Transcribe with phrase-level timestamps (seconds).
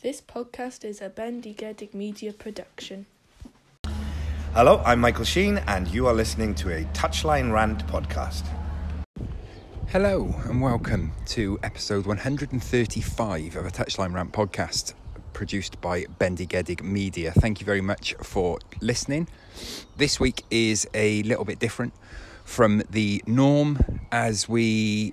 [0.00, 3.06] This podcast is a Bendigedig Media production.
[4.54, 8.46] Hello, I'm Michael Sheen, and you are listening to a Touchline Rant podcast.
[9.88, 14.94] Hello and welcome to episode 135 of a Touchline Rant podcast
[15.32, 17.32] produced by Bendigedig Media.
[17.32, 19.26] Thank you very much for listening.
[19.96, 21.92] This week is a little bit different
[22.44, 23.80] from the norm
[24.12, 25.12] as we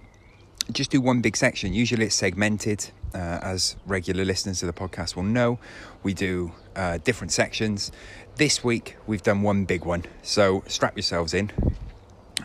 [0.72, 1.74] just do one big section.
[1.74, 5.58] Usually it's segmented, uh, as regular listeners to the podcast will know.
[6.04, 7.92] We do uh, different sections.
[8.36, 11.52] This week we've done one big one, so strap yourselves in.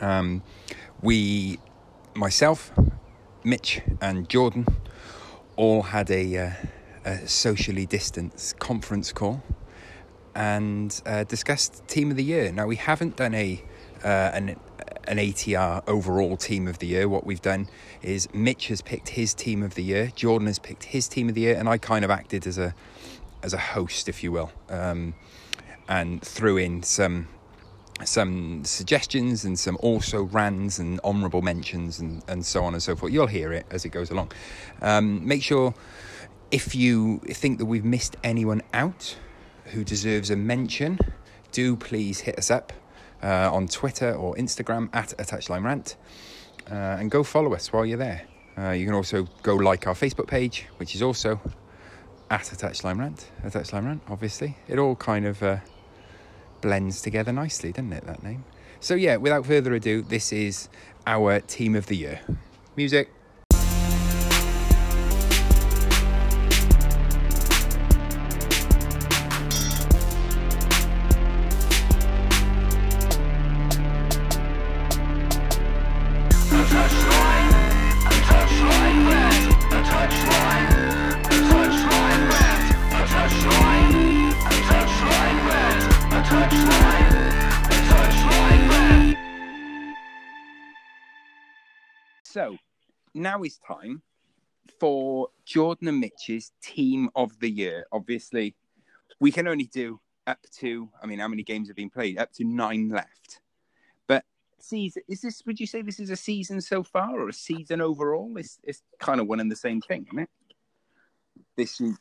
[0.01, 0.43] Um,
[1.03, 1.59] we,
[2.15, 2.73] myself,
[3.43, 4.67] Mitch, and Jordan
[5.57, 6.51] all had a, uh,
[7.05, 9.43] a socially distanced conference call
[10.35, 12.53] and uh, discussed team of the year.
[12.53, 13.63] Now we haven't done a
[14.05, 14.57] uh, an
[15.11, 17.09] an ATR overall team of the year.
[17.09, 17.69] What we've done
[18.01, 21.35] is Mitch has picked his team of the year, Jordan has picked his team of
[21.35, 22.75] the year, and I kind of acted as a
[23.43, 25.15] as a host, if you will, um,
[25.89, 27.27] and threw in some
[28.05, 32.95] some suggestions and some also rans and honourable mentions and, and so on and so
[32.95, 33.13] forth.
[33.13, 34.33] You'll hear it as it goes along.
[34.81, 35.75] Um, make sure
[36.51, 39.17] if you think that we've missed anyone out
[39.67, 40.99] who deserves a mention,
[41.53, 42.73] do please hit us up
[43.23, 45.97] uh, on Twitter or Instagram at a touchline rant,
[46.71, 48.23] uh, and go follow us while you're there.
[48.59, 51.41] Uh, you can also go like our Facebook page, which is also
[52.31, 53.31] at a touchline rant.
[53.45, 54.57] A touchline rant, obviously.
[54.69, 55.59] It all kind of uh,
[56.61, 58.07] blends together nicely, doesn't it?
[58.07, 58.45] That name.
[58.81, 60.69] So yeah, without further ado, this is
[61.07, 62.21] our team of the year.
[62.77, 63.11] Music.
[93.21, 94.03] Now is time
[94.79, 97.87] for Jordan and Mitch's team of the year.
[97.93, 98.55] Obviously,
[99.21, 102.19] we can only do up to, I mean, how many games have been played?
[102.19, 103.41] Up to nine left.
[104.07, 104.25] But
[104.59, 107.81] season, is this, would you say this is a season so far or a season
[107.81, 108.33] overall?
[108.37, 110.31] It's, it's kind of one and the same thing, isn't it?
[111.57, 111.97] This is,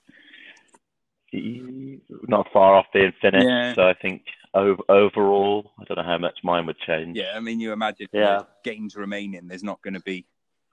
[2.28, 3.47] not far off being finished.
[3.47, 3.74] Yeah.
[3.74, 7.18] So I think ov- overall, I don't know how much mine would change.
[7.18, 8.44] yeah, I mean, you imagine Yeah.
[8.63, 10.25] games remaining, there's not going to be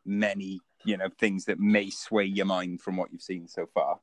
[0.07, 4.01] many, you know, things that may sway your mind from what you've seen so far.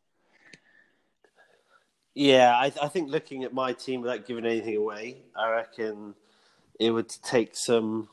[2.16, 6.14] Yeah, I, I think looking at my team without giving anything away, I reckon
[6.80, 8.10] it would take some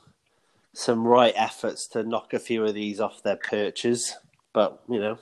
[0.73, 4.15] some right efforts to knock a few of these off their perches.
[4.53, 5.19] But you know,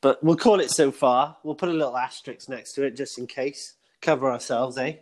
[0.00, 1.36] but we'll call it so far.
[1.42, 3.74] We'll put a little asterisk next to it just in case.
[4.00, 4.96] Cover ourselves, eh?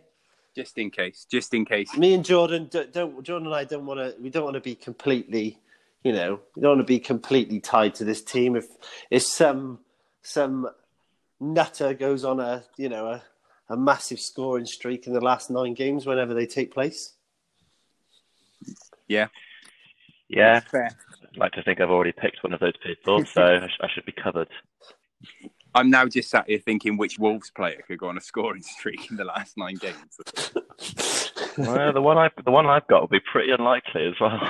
[0.55, 1.95] Just in case, just in case.
[1.97, 4.15] Me and Jordan don't, don't Jordan and I don't want to.
[4.21, 5.59] We don't want to be completely,
[6.05, 8.55] you know, you don't want to be completely tied to this team.
[8.55, 8.67] If
[9.09, 9.79] if some
[10.21, 10.69] some
[11.39, 13.23] nutter goes on a you know a,
[13.69, 17.15] a massive scoring streak in the last nine games whenever they take place.
[19.07, 19.27] Yeah,
[20.29, 20.91] Yeah, fair.
[21.23, 23.87] I'd like to think I've already picked one of those people, so I, sh- I
[23.93, 24.47] should be covered.
[25.73, 29.09] I'm now just sat here thinking which Wolves player could go on a scoring streak
[29.09, 30.19] in the last nine games.
[31.57, 34.41] Well, the one I the one I've got will be pretty unlikely as well.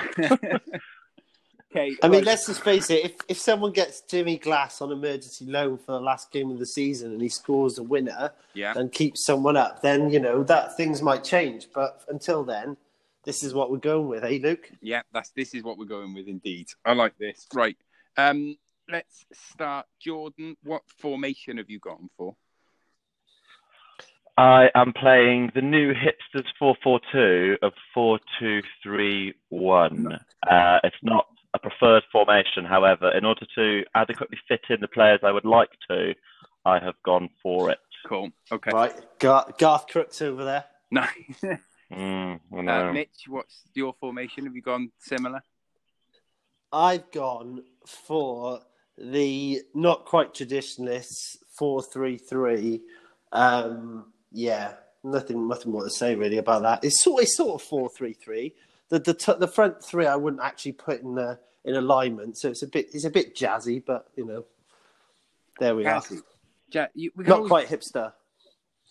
[1.76, 2.26] Okay, I mean, right.
[2.26, 3.06] let's just face it.
[3.06, 6.66] If if someone gets Jimmy Glass on emergency loan for the last game of the
[6.66, 10.78] season and he scores a winner yeah, and keeps someone up, then you know that
[10.78, 11.68] things might change.
[11.74, 12.78] But until then,
[13.24, 14.70] this is what we're going with, eh, Luke?
[14.82, 15.02] yeah.
[15.14, 16.68] That's this is what we're going with, indeed.
[16.86, 17.48] I like this.
[17.54, 17.78] Right.
[18.18, 18.58] Um,
[18.90, 19.88] let's start.
[20.00, 22.36] Jordan, what formation have you gone for?
[24.38, 30.20] I am playing the new hipsters four four two of four two three one.
[30.46, 31.26] Uh, it's not
[31.56, 35.72] a preferred formation, however, in order to adequately fit in the players I would like
[35.90, 36.14] to,
[36.66, 37.78] I have gone for it.
[38.08, 38.30] Cool.
[38.52, 38.72] Okay.
[38.72, 40.66] Right, Garth, Garth Crooks over there.
[40.92, 41.10] Nice.
[41.94, 42.94] Mm, I uh, know.
[42.94, 44.46] Mitch, what's your formation?
[44.46, 45.44] Have you gone similar?
[46.74, 48.62] I've gone for
[48.98, 52.82] the not quite traditionalists four three three.
[53.32, 54.74] Um, yeah,
[55.04, 56.84] nothing, nothing more to say really about that.
[56.84, 58.56] It's sort, it's sort of four three three.
[58.90, 62.50] The the t- the front three I wouldn't actually put in the in alignment, so
[62.50, 64.46] it's a bit it's a bit jazzy, but you know,
[65.60, 66.18] there we Jazzy.
[66.20, 66.24] are.
[66.72, 68.14] Ja- you, we can Not always- quite hipster.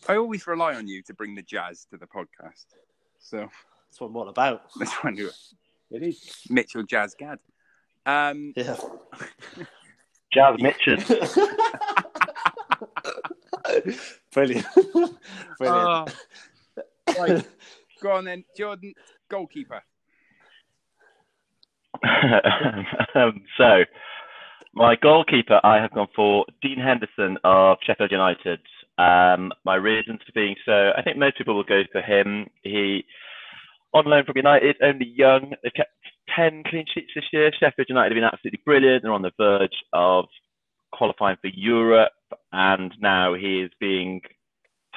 [0.09, 2.67] I always rely on you to bring the jazz to the podcast.
[3.21, 4.63] So That's what I'm all about.
[4.77, 5.35] let's try and do it.
[5.91, 7.39] It is Mitchell Jazz Gad.
[8.05, 8.77] Um, Yeah.
[10.33, 10.97] Jazz Mitchell.
[14.33, 14.67] Brilliant.
[15.59, 15.59] Brilliant.
[15.61, 16.07] Oh.
[17.19, 17.47] right,
[18.03, 18.95] go on then, Jordan,
[19.35, 19.83] goalkeeper.
[23.15, 23.85] um, so,
[24.75, 28.61] my goalkeeper, I have gone for Dean Henderson of Sheffield United.
[28.97, 32.47] Um, my reasons for being so, I think most people will go for him.
[32.63, 33.05] He,
[33.93, 35.53] on loan from United, only young.
[35.63, 35.91] They've kept
[36.37, 37.51] 10 clean sheets this year.
[37.59, 39.03] Sheffield United have been absolutely brilliant.
[39.03, 40.27] They're on the verge of
[40.93, 42.13] qualifying for Europe,
[42.53, 44.21] and now he is being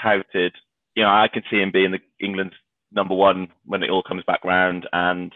[0.01, 0.53] touted.
[0.95, 2.55] You know, I can see him being the England's
[2.91, 5.33] number one when it all comes back round, and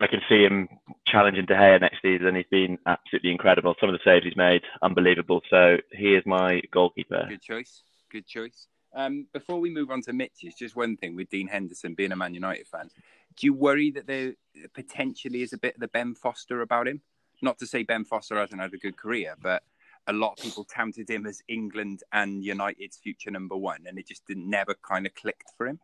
[0.00, 0.68] I can see him
[1.06, 2.34] challenging De Gea next season.
[2.34, 3.74] He's been absolutely incredible.
[3.80, 5.40] Some of the saves he's made, unbelievable.
[5.50, 7.26] So he is my goalkeeper.
[7.28, 7.82] Good choice.
[8.10, 8.66] Good choice.
[8.94, 12.16] Um, before we move on to Mitch's, just one thing with Dean Henderson being a
[12.16, 12.90] Man United fan.
[13.36, 14.34] Do you worry that there
[14.72, 17.00] potentially is a bit of the Ben Foster about him?
[17.42, 19.62] Not to say Ben Foster hasn't had a good career, but
[20.06, 24.06] a lot of people touted him as England and United's future number one, and it
[24.06, 25.80] just didn't never kind of clicked for him.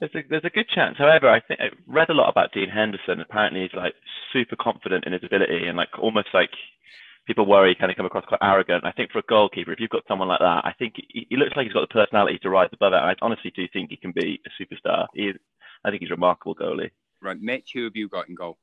[0.00, 0.96] There's a, there's a good chance.
[0.98, 3.20] However, I think I read a lot about Dean Henderson.
[3.20, 3.94] Apparently, he's like
[4.32, 6.50] super confident in his ability and like almost like
[7.26, 8.84] people worry kind of come across quite arrogant.
[8.84, 11.36] I think for a goalkeeper, if you've got someone like that, I think he, he
[11.36, 12.96] looks like he's got the personality to rise above it.
[12.96, 15.06] I honestly do think he can be a superstar.
[15.14, 15.32] He,
[15.84, 16.90] I think he's a remarkable goalie.
[17.20, 18.56] Right, Mitch, who have you got in goal?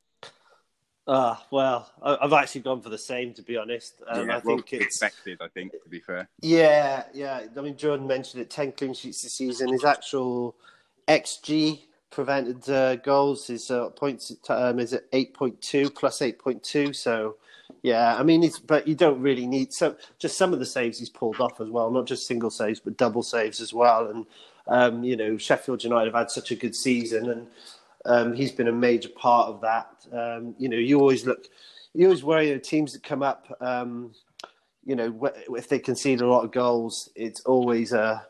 [1.07, 4.01] Ah, well, I- I've actually gone for the same, to be honest.
[4.07, 5.37] Um, I well, think it's expected.
[5.41, 6.27] I think to be fair.
[6.41, 7.41] Yeah, yeah.
[7.55, 8.49] I mean, Jordan mentioned it.
[8.49, 9.69] Ten clean sheets this season.
[9.71, 10.55] His actual
[11.07, 14.31] xG prevented uh, goals is uh, points.
[14.49, 16.93] Um, is it eight point two plus eight point two?
[16.93, 17.35] So,
[17.83, 18.15] yeah.
[18.15, 21.09] I mean, it's but you don't really need so just some of the saves he's
[21.09, 21.91] pulled off as well.
[21.91, 24.07] Not just single saves, but double saves as well.
[24.09, 24.25] And
[24.67, 27.47] um, you know, Sheffield United have had such a good season, and
[28.05, 29.89] um, he's been a major part of that.
[30.11, 31.47] Um, you know, you always look,
[31.93, 33.55] you always worry the teams that come up.
[33.61, 34.13] Um,
[34.85, 38.25] you know, if they concede a lot of goals, it's always a,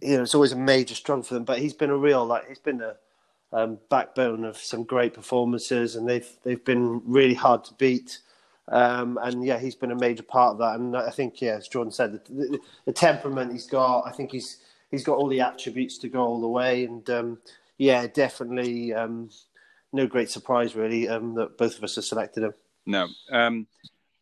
[0.00, 1.44] you know, it's always a major struggle for them.
[1.44, 2.96] But he's been a real like he's been a
[3.52, 8.18] um, backbone of some great performances, and they've they've been really hard to beat.
[8.70, 10.78] Um, and yeah, he's been a major part of that.
[10.78, 14.30] And I think, yeah, as Jordan said, the, the, the temperament he's got, I think
[14.30, 14.58] he's
[14.90, 16.84] he's got all the attributes to go all the way.
[16.84, 17.38] And um,
[17.78, 19.30] yeah, definitely um,
[19.92, 22.54] no great surprise really um, that both of us have selected him.
[22.86, 23.08] No.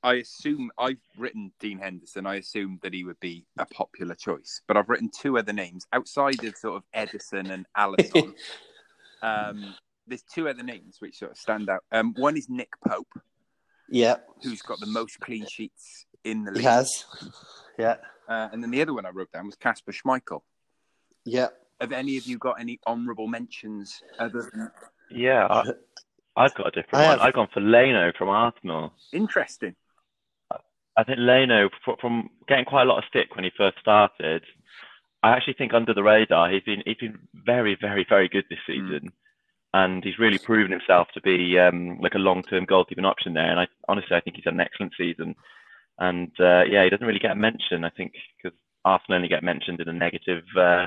[0.06, 2.26] I assume I've written Dean Henderson.
[2.26, 5.84] I assumed that he would be a popular choice, but I've written two other names
[5.92, 8.32] outside of sort of Ederson and Alisson.
[9.22, 9.74] um,
[10.06, 11.82] there's two other names which sort of stand out.
[11.90, 13.08] Um, one is Nick Pope,
[13.88, 17.04] Yeah, who's got the most clean sheets in the he league, has.
[17.76, 17.96] Yeah,
[18.28, 20.42] uh, and then the other one I wrote down was Kasper Schmeichel.
[21.24, 21.48] yeah.
[21.80, 24.70] Have any of you got any honourable mentions other than
[25.10, 25.64] Yeah, I,
[26.36, 27.18] I've got a different I one.
[27.18, 28.92] have- I've gone for Leno from Arsenal.
[29.12, 29.74] interesting?
[30.96, 31.68] I think Leno,
[32.00, 34.42] from getting quite a lot of stick when he first started,
[35.22, 38.58] I actually think under the radar he's been he's been very very very good this
[38.66, 39.12] season,
[39.74, 43.50] and he's really proven himself to be um, like a long term goalkeeping option there.
[43.50, 45.34] And I honestly I think he's had an excellent season,
[45.98, 49.80] and uh, yeah he doesn't really get mentioned I think because Arsenal only get mentioned
[49.80, 50.86] in a negative uh,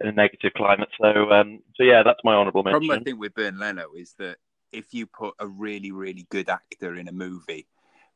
[0.00, 0.88] in a negative climate.
[1.00, 2.82] So um, so yeah that's my honourable mention.
[2.82, 4.36] The problem I think with Bernd Leno is that
[4.72, 7.66] if you put a really, really good actor in a movie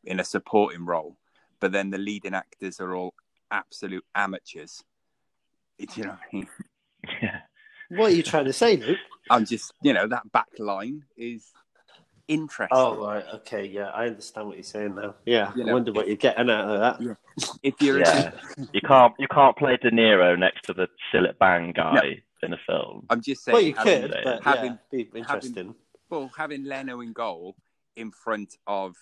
[0.06, 1.17] in a supporting role,
[1.61, 3.14] but then the leading actors are all
[3.51, 4.82] absolute amateurs,
[5.79, 6.48] it, you know, what I mean?
[7.22, 7.41] Yeah.
[7.91, 8.98] What are you trying to say, Luke?
[9.31, 11.53] I'm just, you know, that back line is
[12.27, 12.77] interesting.
[12.77, 15.15] Oh right, okay, yeah, I understand what you're saying now.
[15.25, 17.17] Yeah, You I know, wonder what you're getting out of that.
[17.63, 18.32] if you're Yeah,
[18.72, 22.58] you can't you can't play De Niro next to the Sillet Bang guy in a
[22.67, 23.06] film.
[23.10, 25.75] I'm just saying, Well, you having, could, having- but having- yeah, be interesting.
[26.10, 27.55] well, having Leno in goal
[27.94, 28.96] in front of,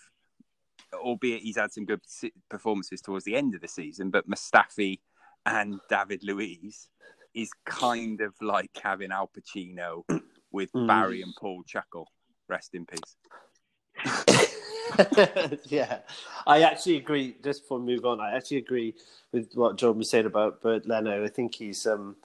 [1.02, 2.00] albeit he's had some good
[2.48, 5.00] performances towards the end of the season, but Mustafi
[5.46, 6.88] and David Luiz
[7.34, 10.04] is kind of like having Al Pacino
[10.52, 10.86] with Mm.
[10.86, 12.08] Barry and Paul Chuckle.
[12.48, 13.16] Rest in peace.
[15.64, 15.98] yeah,
[16.46, 17.36] I actually agree.
[17.42, 18.94] Just before we move on, I actually agree
[19.32, 21.24] with what Jordan was saying about Bernd Leno.
[21.24, 22.16] I think he's, um,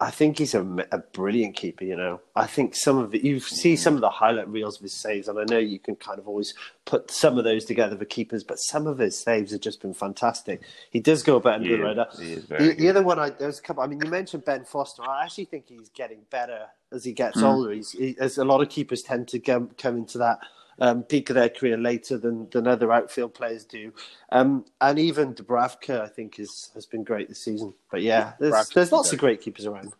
[0.00, 0.60] I think he's a,
[0.92, 1.82] a brilliant keeper.
[1.84, 3.22] You know, I think some of it.
[3.24, 5.96] You see some of the highlight reels of his saves, and I know you can
[5.96, 9.50] kind of always put some of those together for keepers, but some of his saves
[9.50, 10.62] have just been fantastic.
[10.90, 12.06] He does go a bit under He the radar.
[12.16, 13.82] he is very The, the other one, I, there's a couple.
[13.82, 15.02] I mean, you mentioned Ben Foster.
[15.02, 17.42] I actually think he's getting better as he gets Mm.
[17.52, 17.72] older.
[17.72, 20.38] He's, he, as a lot of keepers tend to come, come into that
[20.80, 23.92] um, peak of their career later than, than other outfield players do.
[24.30, 27.74] Um, and even Dubravka, I think, is, has been great this season.
[27.90, 29.16] But yeah, there's, Dubravka's there's lots good.
[29.16, 29.92] of great keepers around.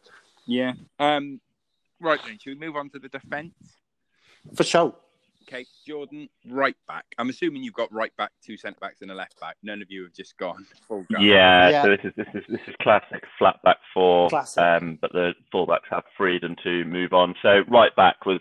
[0.46, 0.72] Yeah.
[0.98, 1.40] Um,
[2.00, 3.54] right then, should we move on to the defence?
[4.54, 4.94] For sure.
[5.46, 7.06] Okay, Jordan, right back.
[7.16, 9.56] I'm assuming you've got right back, two centre backs, and a left back.
[9.62, 11.24] None of you have just gone full guard.
[11.24, 11.82] Yeah, Yeah.
[11.84, 14.62] so this is this is this is classic flat back four, Classic.
[14.62, 17.34] um, but the fullbacks have freedom to move on.
[17.40, 18.40] So right back was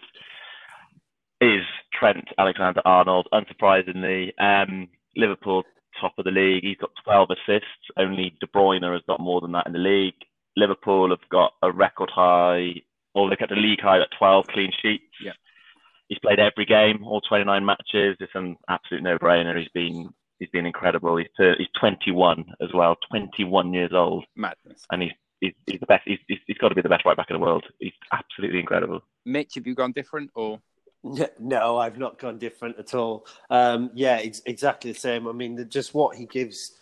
[1.42, 1.64] is
[1.94, 3.28] Trent Alexander Arnold.
[3.34, 5.64] Unsurprisingly, um, Liverpool
[6.00, 6.64] top of the league.
[6.64, 7.92] He's got 12 assists.
[7.98, 10.16] Only De Bruyne has got more than that in the league.
[10.56, 12.82] Liverpool have got a record high,
[13.14, 15.04] or they kept a league high at 12 clean sheets.
[15.24, 15.34] Yeah.
[16.08, 18.18] He's played every game, all 29 matches.
[18.20, 19.58] It's an absolute no-brainer.
[19.60, 21.18] He's been he's been incredible.
[21.18, 24.86] He's he's 21 as well, 21 years old, Madness.
[24.90, 26.04] and he's he's, he's the best.
[26.06, 27.66] He's, he's, he's got to be the best right back in the world.
[27.80, 29.02] He's absolutely incredible.
[29.26, 30.62] Mitch, have you gone different or?
[31.40, 33.26] No, I've not gone different at all.
[33.50, 35.28] Um, yeah, ex- exactly the same.
[35.28, 36.74] I mean, the, just what he gives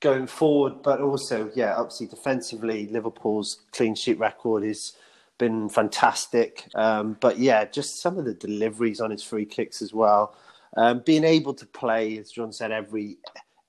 [0.00, 4.94] going forward, but also, yeah, obviously defensively, Liverpool's clean sheet record has
[5.38, 6.66] been fantastic.
[6.74, 10.36] Um, but yeah, just some of the deliveries on his free kicks as well.
[10.76, 13.18] Um, being able to play, as John said, every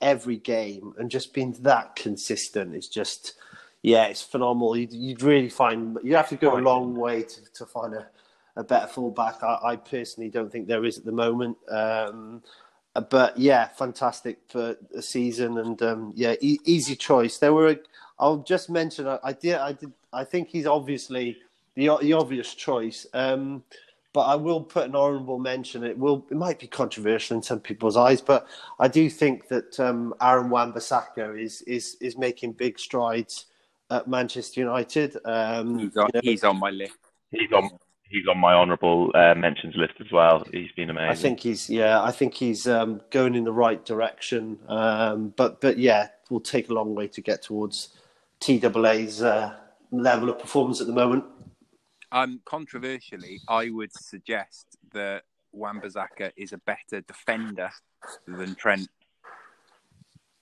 [0.01, 3.35] every game and just being that consistent is just,
[3.83, 4.75] yeah, it's phenomenal.
[4.75, 8.07] You'd, you'd really find you have to go a long way to, to find a,
[8.55, 9.43] a better fullback.
[9.43, 11.57] I, I personally don't think there is at the moment.
[11.69, 12.41] Um,
[13.09, 17.37] but yeah, fantastic for the season, and um, yeah, e- easy choice.
[17.37, 17.79] There were,
[18.19, 21.37] I'll just mention, I, I did, I did, I think he's obviously
[21.75, 23.07] the the obvious choice.
[23.13, 23.63] Um,
[24.13, 25.85] but I will put an honourable mention.
[25.85, 28.45] It will, it might be controversial in some people's eyes, but
[28.77, 33.45] I do think that um, Aaron Wan-Bissaka is is is making big strides
[33.89, 35.17] at Manchester United.
[35.23, 36.97] Um, He's on, you know, he's on my list.
[37.31, 37.69] He's on
[38.11, 40.45] he's on my honourable uh, mentions list as well.
[40.51, 41.09] He's been amazing.
[41.09, 44.59] I think he's yeah, I think he's um, going in the right direction.
[44.67, 47.89] Um, but but yeah, will take a long way to get towards
[48.39, 49.55] TAA's uh,
[49.91, 51.23] level of performance at the moment.
[52.11, 57.69] Um, controversially, I would suggest that Wan-Bissaka is a better defender
[58.27, 58.87] than Trent.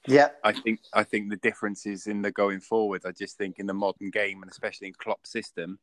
[0.08, 3.04] Yeah, I think I think the difference is in the going forward.
[3.06, 5.78] I just think in the modern game and especially in Klopp's system,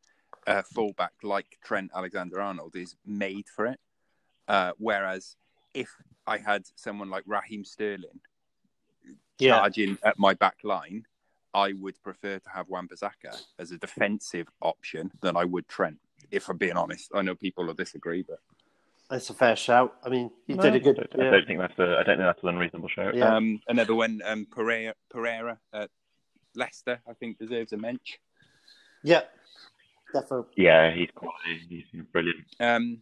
[0.46, 3.80] a fullback like Trent Alexander-Arnold is made for it.
[4.48, 5.36] Uh, whereas
[5.74, 5.90] if
[6.26, 8.20] I had someone like Raheem Sterling
[9.38, 11.04] yeah, charging at my back line,
[11.52, 15.98] I would prefer to have Wan-Bissaka as a defensive option than I would Trent.
[16.30, 18.38] If I'm being honest, I know people will disagree, but
[19.08, 19.94] that's a fair shout.
[20.04, 20.98] I mean, he No, did a good.
[20.98, 23.14] I don't, I don't think that's a I don't think that's an unreasonable shout.
[23.14, 23.36] Yeah.
[23.36, 25.90] um, another one, um, Pereira, Pereira at
[26.54, 28.18] Leicester, I think deserves a mention.
[29.04, 29.22] yeah,
[30.12, 30.46] definitely.
[30.56, 31.66] Yeah, he's quality.
[31.68, 32.46] He's been brilliant.
[32.60, 32.98] Um,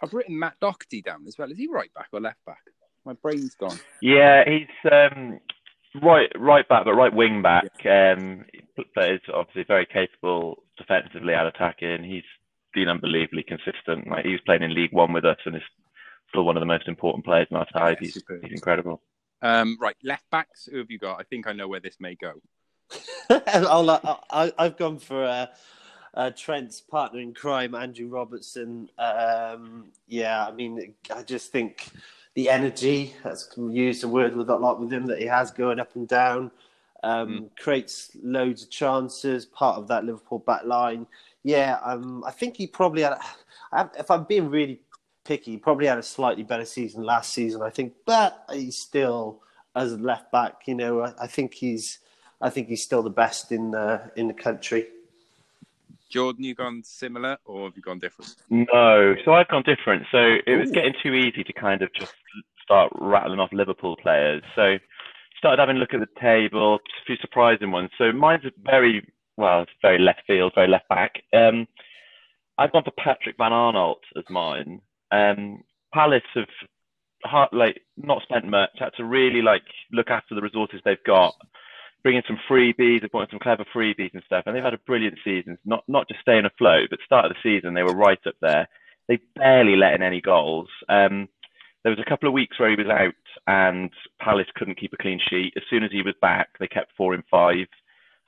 [0.00, 1.50] I've written Matt Doherty down as well.
[1.50, 2.60] Is he right back or left back?
[3.04, 3.78] My brain's gone.
[4.02, 5.40] Yeah, he's um,
[6.02, 7.64] right right back, but right wing back.
[7.86, 8.44] Um,
[8.94, 12.04] but is obviously very capable defensively and attacking.
[12.04, 12.24] He's
[12.74, 14.08] been unbelievably consistent.
[14.08, 15.62] Like he was playing in League One with us, and is
[16.28, 17.98] still one of the most important players in our side.
[18.00, 19.00] Yeah, He's he's incredible.
[19.42, 20.68] Um, right, left backs.
[20.70, 21.20] Who have you got?
[21.20, 22.32] I think I know where this may go.
[23.30, 23.90] I'll,
[24.30, 25.46] I, I've gone for uh,
[26.16, 28.88] uh, Trent's partner in crime, Andrew Robertson.
[28.98, 31.88] Um, yeah, I mean, I just think
[32.34, 35.78] the energy, that's used a word with a lot with him, that he has going
[35.78, 36.50] up and down,
[37.02, 41.06] um, creates loads of chances, part of that Liverpool back line.
[41.42, 43.18] Yeah, um, I think he probably had,
[43.98, 44.80] if I'm being really
[45.24, 49.42] picky, he probably had a slightly better season last season, I think, but he's still,
[49.74, 51.98] as a left back, you know, I, I think he's.
[52.38, 54.88] I think he's still the best in the in the country.
[56.10, 58.34] Jordan, you gone similar or have you gone different?
[58.50, 60.04] No, so I've gone different.
[60.10, 60.72] So it was Ooh.
[60.72, 62.14] getting too easy to kind of just
[62.62, 64.42] start rattling off Liverpool players.
[64.54, 64.78] So
[65.38, 67.90] started having a look at the table, a few surprising ones.
[67.98, 71.22] So mine's a very well, it's very left field, very left back.
[71.32, 71.66] Um,
[72.58, 74.80] I've gone for Patrick van Aanholt as mine.
[75.10, 76.48] Um, Palace have
[77.24, 81.34] hard, like not spent much, had to really like look after the resources they've got
[82.06, 84.72] bring in some freebies, they've brought in some clever freebies and stuff, and they've had
[84.72, 85.58] a brilliant season.
[85.64, 88.68] Not not just staying afloat, but start of the season they were right up there.
[89.08, 90.68] They barely let in any goals.
[90.88, 91.28] Um,
[91.82, 93.14] there was a couple of weeks where he was out,
[93.48, 95.54] and Palace couldn't keep a clean sheet.
[95.56, 97.66] As soon as he was back, they kept four in five.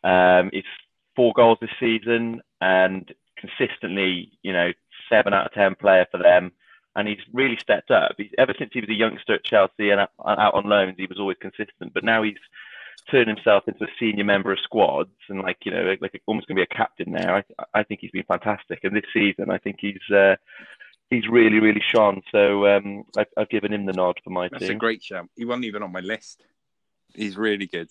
[0.03, 0.67] Um, it's
[1.15, 4.73] four goals this season, and consistently, you know,
[5.09, 6.51] seven out of ten player for them.
[6.97, 8.15] And he's really stepped up.
[8.17, 11.21] He's, ever since he was a youngster at Chelsea and out on loans, he was
[11.21, 11.95] always consistent.
[11.95, 12.43] But now he's
[13.11, 16.57] turned himself into a senior member of squads and like you know like, almost going
[16.57, 17.37] to be a captain now.
[17.37, 17.43] I
[17.75, 20.37] I think he's been fantastic, and this season I think he's uh,
[21.11, 22.23] he's really really shone.
[22.33, 24.59] So um, I've, I've given him the nod for my team.
[24.59, 25.29] That's a great shout.
[25.37, 26.45] He wasn't even on my list.
[27.15, 27.89] He's really good.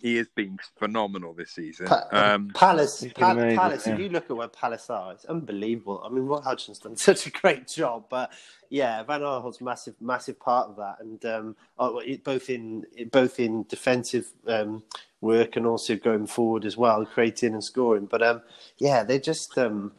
[0.00, 1.86] He has been phenomenal this season.
[1.86, 3.86] Pa- Um, Palace, Pa- amazing, Palace.
[3.86, 3.94] yeah.
[3.94, 6.02] If you look at where Palace are, it's unbelievable.
[6.04, 8.32] I mean, Roy Hodgson's done such a great job, but
[8.68, 13.64] yeah, Van Aanholt's massive, massive part of that, and um, oh, both in both in
[13.68, 14.82] defensive um,
[15.20, 18.06] work and also going forward as well, creating and scoring.
[18.06, 18.42] But um,
[18.78, 19.56] yeah, they just.
[19.58, 19.92] Um,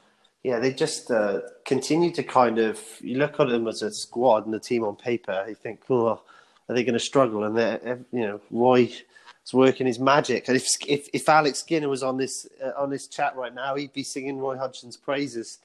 [0.43, 2.79] yeah, they just uh, continue to kind of.
[2.99, 5.45] You look at them as a squad and the team on paper.
[5.47, 6.19] You think, oh,
[6.67, 7.43] are they going to struggle?
[7.43, 8.91] And they're, you know, Roy
[9.45, 10.47] is working his magic.
[10.47, 13.75] And if if, if Alex Skinner was on this uh, on this chat right now,
[13.75, 15.59] he'd be singing Roy Hodgson's praises.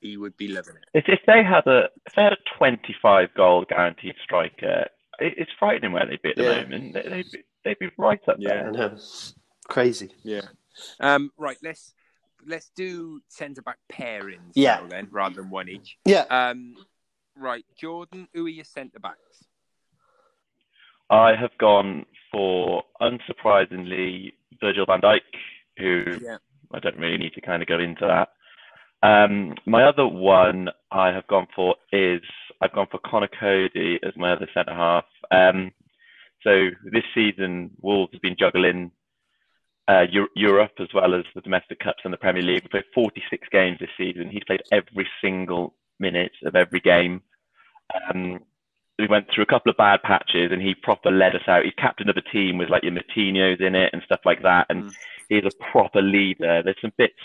[0.00, 0.84] he would be loving it.
[0.94, 4.88] If, if they had a if they had a 25 goal guaranteed striker,
[5.20, 6.62] it, it's frightening where they'd be at the Yeah.
[6.62, 6.94] moment.
[6.94, 8.66] They, they'd, be, they'd be right up there.
[8.68, 8.98] And um,
[9.68, 10.10] crazy.
[10.24, 10.42] Yeah.
[11.00, 11.56] Um, right.
[11.62, 11.92] Let's
[12.44, 14.80] let's do centre back pairings Yeah.
[14.80, 15.96] now then, rather than one each.
[16.04, 16.74] Yeah, Um,
[17.36, 18.26] right, Jordan.
[18.34, 19.44] Who are your centre backs?
[21.10, 25.20] I have gone for unsurprisingly Virgil van Dijk,
[25.78, 26.38] who Yeah.
[26.72, 28.30] I don't really need to kind of go into that.
[29.02, 32.22] Um, my other one I have gone for is
[32.60, 35.04] I've gone for Conor Coady as my other centre half.
[35.30, 35.72] Um,
[36.42, 38.92] so this season, Wolves have been juggling
[39.88, 42.62] uh, Europe as well as the domestic cups and the Premier League.
[42.62, 44.30] We played 46 games this season.
[44.30, 47.22] He's played every single minute of every game.
[48.08, 48.40] Um,
[49.02, 51.64] we went through a couple of bad patches and he proper led us out.
[51.64, 54.66] He's captain of a team with like your Martinez in it and stuff like that.
[54.70, 54.96] And Mm.
[55.28, 56.62] he's a proper leader.
[56.62, 57.18] There's some bits,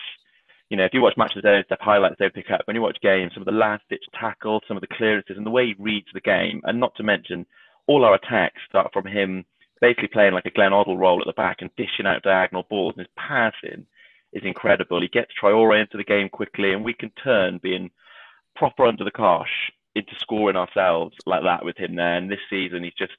[0.69, 2.62] you know, if you watch matches there and stuff, highlights they pick up.
[2.65, 5.46] When you watch games, some of the last ditch tackles, some of the clearances and
[5.46, 6.62] the way he reads the game.
[6.65, 7.46] And not to mention,
[7.86, 9.46] all our attacks start from him
[9.79, 12.96] basically playing like a Glenn Hoddle role at the back and dishing out diagonal balls.
[12.98, 13.86] And his passing
[14.34, 15.00] is incredible.
[15.01, 17.91] He gets Traore into the game quickly and we can turn being
[18.55, 22.16] proper under the cosh into scoring ourselves like that with him there.
[22.16, 23.13] And this season, he's just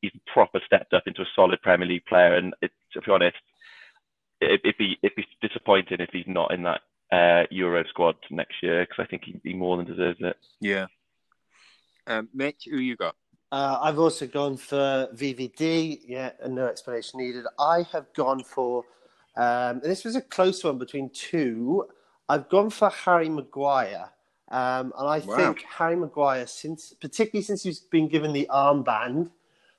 [0.00, 2.34] he's proper stepped up into a solid Premier League player.
[2.34, 3.36] And it, to be honest,
[4.40, 6.80] if, if he if he's disappointed if he's not in that
[7.12, 10.36] uh, Euro squad next year, because I think he, he more than deserves it.
[10.60, 10.86] Yeah.
[12.06, 13.14] Um, Mitch, who you got?
[13.50, 16.00] Uh, I've also gone for VVD.
[16.06, 17.46] Yeah, and no explanation needed.
[17.58, 18.84] I have gone for.
[19.36, 21.86] Um, and this was a close one between two.
[22.28, 24.10] I've gone for Harry Maguire,
[24.50, 25.36] um, and I Wow.
[25.36, 29.30] think Harry Maguire, since particularly since he's been given the armband,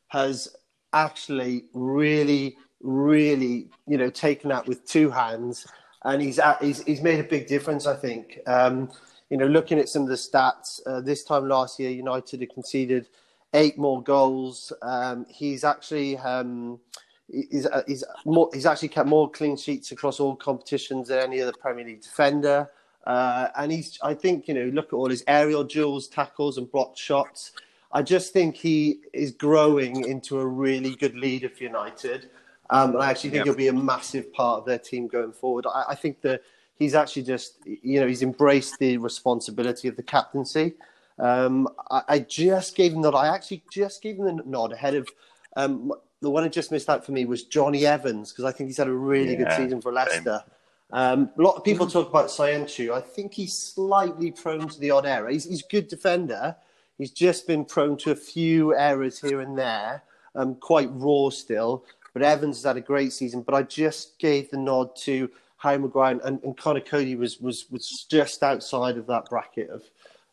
[0.08, 0.56] has
[0.94, 5.66] actually really, really, you know, taken that with two hands,
[6.04, 7.88] and he's at, he's he's made a big difference.
[7.88, 8.40] I think.
[8.48, 8.90] Um,
[9.30, 12.52] you know, looking at some of the stats, uh, this time last year, United had
[12.52, 13.08] conceded
[13.54, 14.74] eight more goals.
[14.82, 16.80] Um, he's actually um,
[17.28, 21.42] he's uh, he's more he's actually kept more clean sheets across all competitions than any
[21.42, 22.70] other Premier League defender.
[23.10, 26.72] Uh, and he's I think you know look at all his aerial duels, tackles, and
[26.72, 27.54] blocked shots.
[27.92, 32.30] I just think he is growing into a really good leader for United.
[32.70, 33.46] Um, and I actually think Yep.
[33.46, 35.66] he'll be a massive part of their team going forward.
[35.66, 36.44] I, I think that
[36.76, 40.76] he's actually just, you know, he's embraced the responsibility of the captaincy.
[41.18, 44.94] Um, I, I just gave him the I actually just gave him the nod ahead
[44.94, 45.10] of
[45.56, 45.92] um,
[46.22, 48.78] the one that just missed out for me was Jonny Evans because I think he's
[48.78, 50.44] had a really good season for Leicester.
[50.92, 51.92] Um, a lot of people Mm.
[51.92, 52.92] talk about Soyuncu.
[52.92, 55.30] I think he's slightly prone to the odd error.
[55.30, 56.56] He's, he's a good defender.
[56.98, 60.04] He's just been prone to a few errors here and there,
[60.36, 61.86] um, quite raw still.
[62.14, 63.42] But Evans has had a great season.
[63.44, 67.70] But I just gave the nod to Harry Maguire, and, and Conor Coady was, was,
[67.70, 69.84] was just outside of that bracket of,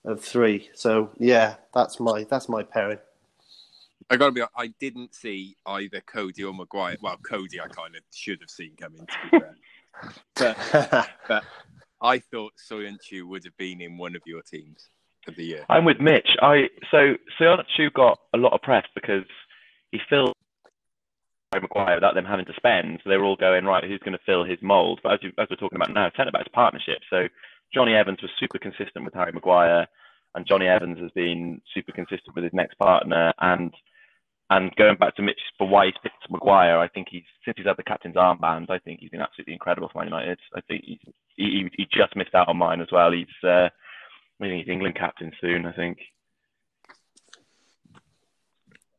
[0.04, 0.70] of three.
[0.72, 2.98] So yeah, that's my that's my pairing.
[4.08, 4.40] I got to be.
[4.40, 6.96] hon- I didn't see either Coady or Maguire.
[7.02, 9.00] Well, Coady, I kind of should have seen coming.
[9.00, 9.56] To be fair,
[10.36, 10.56] but
[11.28, 11.44] but
[12.00, 14.88] I thought Soyuncu would have been in one of your teams
[15.28, 15.66] of the year.
[15.68, 16.28] I'm with Mitch.
[16.40, 19.24] I so Soyuncu got a lot of press because
[19.92, 20.34] he filled
[21.52, 23.00] Harry Maguire without them having to spend.
[23.02, 23.84] So they were all going right.
[23.84, 25.00] Who's going to fill his mould?
[25.02, 26.98] But as, you, as we're talking about now, centre back's a partnership.
[27.08, 27.28] So
[27.72, 29.86] Jonny Evans was super consistent with Harry Maguire,
[30.34, 33.32] and Jonny Evans has been super consistent with his next partner.
[33.40, 33.72] And
[34.50, 37.66] and going back to Mitch for why he's picked Maguire, I think he's since he's
[37.66, 40.38] had the captain's armband, I think he's been absolutely incredible for Man United.
[40.54, 40.98] I think he's,
[41.36, 43.10] he he just missed out on mine as well.
[43.12, 43.70] He's uh, I
[44.40, 45.66] think he's England captain soon.
[45.66, 45.98] I think.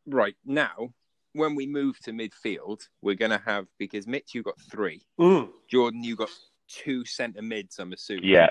[0.05, 0.93] Right now,
[1.33, 5.01] when we move to midfield, we're going to have because Mitch, you got three.
[5.19, 5.49] Mm.
[5.69, 6.29] Jordan, you got
[6.67, 7.79] two centre mids.
[7.79, 8.25] I'm assuming.
[8.25, 8.49] Yeah.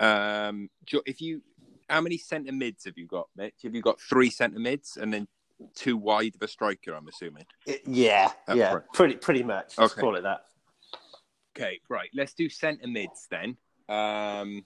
[0.00, 0.70] Um,
[1.06, 1.42] if you,
[1.88, 3.54] how many centre mids have you got, Mitch?
[3.64, 5.26] Have you got three centre mids and then
[5.74, 6.94] two wide of a striker?
[6.94, 7.44] I'm assuming.
[7.66, 8.92] It- yeah, Up yeah, front.
[8.92, 9.74] pretty pretty much.
[9.78, 10.00] Let's Okay.
[10.00, 10.44] call it that.
[11.56, 12.08] Okay, right.
[12.14, 13.56] Let's do centre mids then.
[13.88, 14.64] Um,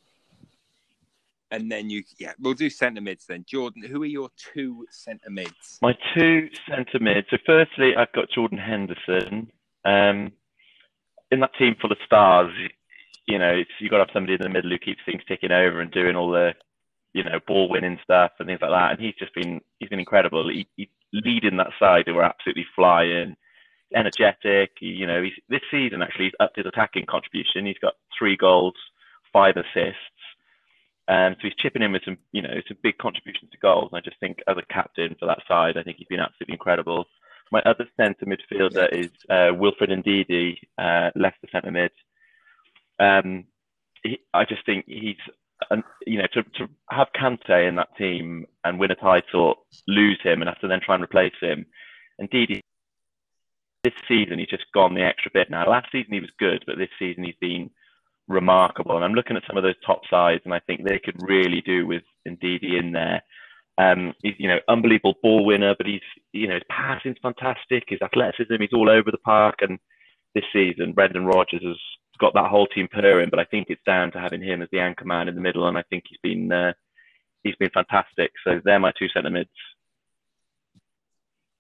[1.51, 3.45] and then you, yeah, we'll do centre mids then.
[3.49, 5.79] Jordan, who are your two centre mids?
[5.83, 7.27] My two centre mids.
[7.31, 9.51] So, firstly, I've got Jordan Henderson.
[9.85, 10.33] Um,
[11.31, 12.53] in that team full of stars,
[13.27, 15.53] you know, it's, you've got to have somebody in the middle who keeps things ticking
[15.53, 16.53] over and doing all the,
[17.13, 18.93] you know, ball winning stuff and things like that.
[18.93, 20.49] And he's just been, he's been incredible.
[20.49, 23.37] He, he leading that side who are absolutely flying,
[23.95, 24.71] energetic.
[24.81, 27.67] He, you know, he's, this season actually he's upped his attacking contribution.
[27.67, 28.75] He's got three goals,
[29.33, 29.99] five assists.
[31.09, 33.91] Um, so he's chipping in with some, you know, some big contributions to goals.
[33.93, 36.55] And I just think as a captain for that side, I think he's been absolutely
[36.55, 37.07] incredible.
[37.51, 41.91] My other centre midfielder is uh, Wilfred Ndidi, uh, Leicester centre mid.
[42.99, 43.45] Um,
[44.03, 45.17] he, I just think he's,
[45.73, 50.21] um, you know, to, to have Kante in that team and win a title, lose
[50.23, 51.67] him, and have to then try and replace him.
[52.21, 52.61] Ndidi,
[53.85, 55.69] this season he's just gone the extra bit now.
[55.69, 57.71] Last season he was good, but this season he's been
[58.29, 58.97] remarkable.
[58.97, 61.63] And I'm looking at some of those top sides, and I think they could really
[61.63, 63.23] do with Ndidi in there.
[63.79, 67.85] Um, he's you know unbelievable ball winner, but he's you know his passing's fantastic.
[67.89, 69.57] His athleticism, he's all over the park.
[69.63, 69.79] And
[70.35, 71.79] this season, Brendan Rodgers has
[72.19, 73.31] got that whole team purring.
[73.31, 75.67] But I think it's down to having him as the anchor man in the middle,
[75.67, 76.73] and I think he's been uh,
[77.43, 78.33] he's been fantastic.
[78.45, 79.51] So they're my two centre mids.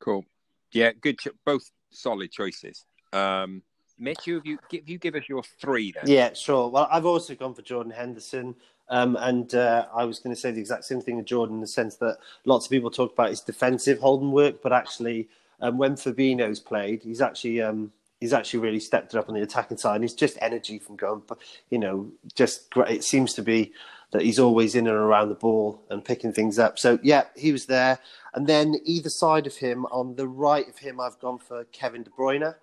[0.01, 0.25] Cool.
[0.73, 1.19] Yeah, good.
[1.19, 2.85] Cho- both solid choices.
[3.12, 3.62] Um,
[3.99, 6.05] Mitch, you, you give you give us your three then.
[6.07, 6.69] Yeah, sure.
[6.69, 8.57] Well, I've also gone for Jordan Henderson.
[8.88, 11.61] Um, and uh, I was going to say the exact same thing to Jordan in
[11.61, 15.29] the sense that lots of people talk about his defensive holding work, but actually,
[15.61, 19.43] um, when Fabinho's played, he's actually um, he's actually really stepped it up on the
[19.43, 19.97] attacking side.
[19.97, 21.23] And he's just energy from going,
[21.71, 22.99] you know, just great.
[22.99, 23.73] It seems to be
[24.13, 26.79] that he's always in and around the ball and picking things up.
[26.79, 27.99] So yeah, he was there.
[28.33, 32.05] And then either side of him, on the right of him, I've gone for Kevin
[32.05, 32.55] De Bruyne.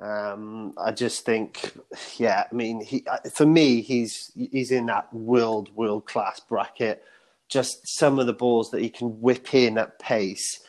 [0.00, 1.74] Um, I just think,
[2.16, 7.04] yeah, I mean, he for me, he's he's in that world world class bracket.
[7.48, 10.60] Just some of the balls that he can whip in at pace,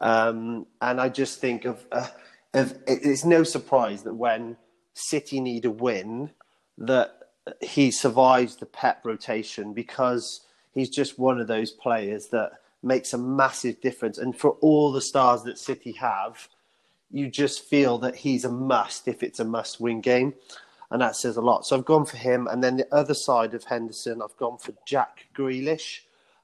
[0.00, 2.06] um, and I just think of, uh,
[2.54, 4.56] of it's no surprise that when
[4.94, 6.30] City need a win,
[6.78, 7.14] that
[7.60, 13.18] he survives the Pep rotation because he's just one of those players that makes a
[13.18, 14.18] massive difference.
[14.18, 16.48] And for all the stars that City have
[17.10, 20.34] you just feel that he's a must if it's a must win game.
[20.90, 21.66] And that says a lot.
[21.66, 22.46] So I've gone for him.
[22.46, 26.00] And then the other side of Henderson, I've gone for Jack Grealish,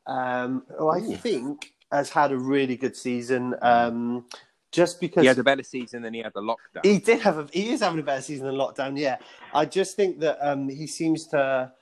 [0.07, 1.17] um, who I Ooh.
[1.17, 3.55] think has had a really good season.
[3.63, 4.27] Um,
[4.75, 6.85] just because he had a better season than he had the lockdown.
[6.85, 9.19] He did have a, he is having a better season than lockdown, yeah.
[9.53, 11.73] I just think that um, he seems to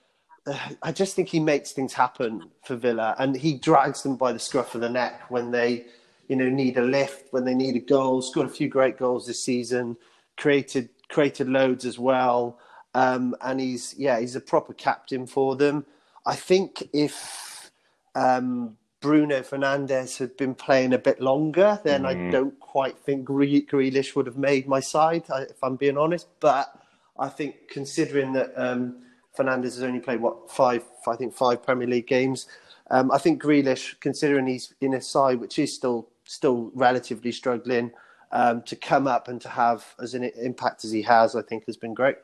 [0.46, 4.32] uh, I just think he makes things happen for Villa and he drags them by
[4.32, 5.86] the scruff of the neck when they
[6.28, 8.22] you know, need a lift when they need a goal.
[8.22, 9.96] Scored a few great goals this season.
[10.38, 12.58] Created created loads as well.
[12.94, 15.84] Um, and he's yeah, he's a proper captain for them.
[16.24, 17.70] I think if
[18.14, 22.06] um, Bruno Fernandes had been playing a bit longer, then mm.
[22.06, 26.28] I don't quite think Gre- Grealish would have made my side, if I'm being honest.
[26.40, 26.72] But
[27.18, 29.02] I think considering that um,
[29.36, 32.46] Fernandes has only played what five, I think five Premier League games,
[32.90, 37.90] um, I think Grealish, considering he's in a side which is still still relatively struggling,
[38.30, 41.66] um, to come up and to have as an impact as he has, I think
[41.66, 42.16] has been great.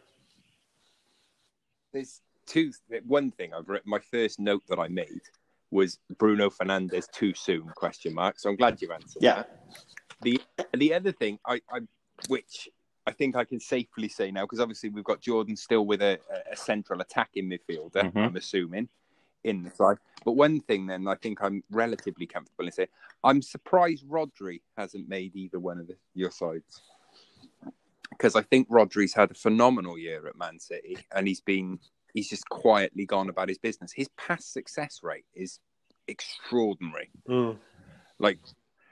[1.93, 2.73] There's two.
[3.07, 3.91] One thing I've written.
[3.91, 5.23] My first note that I made
[5.71, 7.69] was Bruno Fernandes too soon?
[7.75, 8.39] Question mark.
[8.39, 9.23] So I'm glad you answered.
[9.23, 9.37] Yeah.
[9.37, 9.61] That.
[10.23, 10.41] The
[10.77, 11.81] the other thing I, I
[12.29, 12.69] which
[13.07, 16.19] I think I can safely say now because obviously we've got Jordan still with a,
[16.51, 17.93] a central attacking midfielder.
[17.93, 18.19] Mm-hmm.
[18.19, 18.89] I'm assuming
[19.45, 19.97] in the side.
[20.25, 22.89] But one thing, then, I think I'm relatively comfortable in saying
[23.25, 26.83] I'm surprised Rodri hasn't made either one of the, your sides
[28.11, 31.79] because I think Rodri's had a phenomenal year at Man City, and he's been
[32.15, 33.93] he's just quietly gone about his business.
[33.93, 35.61] His pass success rate is
[36.07, 37.11] extraordinary.
[37.29, 37.57] Mm.
[38.19, 38.39] Like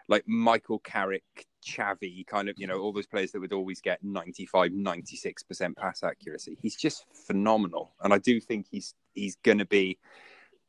[0.08, 1.24] like Michael Carrick,
[1.64, 6.02] Xavi, kind of, you know, all those players that would always get 95, 96% pass
[6.02, 6.56] accuracy.
[6.62, 7.92] He's just phenomenal.
[8.00, 9.98] And I do think he's he's going to be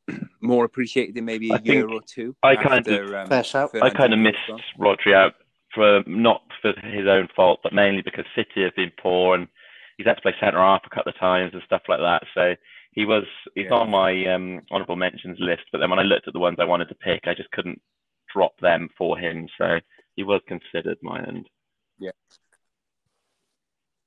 [0.40, 2.34] more appreciated in maybe a I year or two.
[2.42, 3.28] I kind of, um,
[3.82, 4.38] I kind of missed
[4.78, 5.34] Rodri out
[5.74, 9.48] for not for his own fault, but mainly because City have been poor and
[9.98, 12.22] he's had to play centre half a couple of times and stuff like that.
[12.34, 12.54] So
[12.92, 13.74] he was he's yeah.
[13.74, 16.64] on my um, honourable mentions list, but then when I looked at the ones I
[16.64, 17.82] wanted to pick, I just couldn't
[18.32, 19.48] drop them for him.
[19.58, 19.78] So
[20.16, 21.46] he was considered my end.
[21.98, 22.12] Yeah.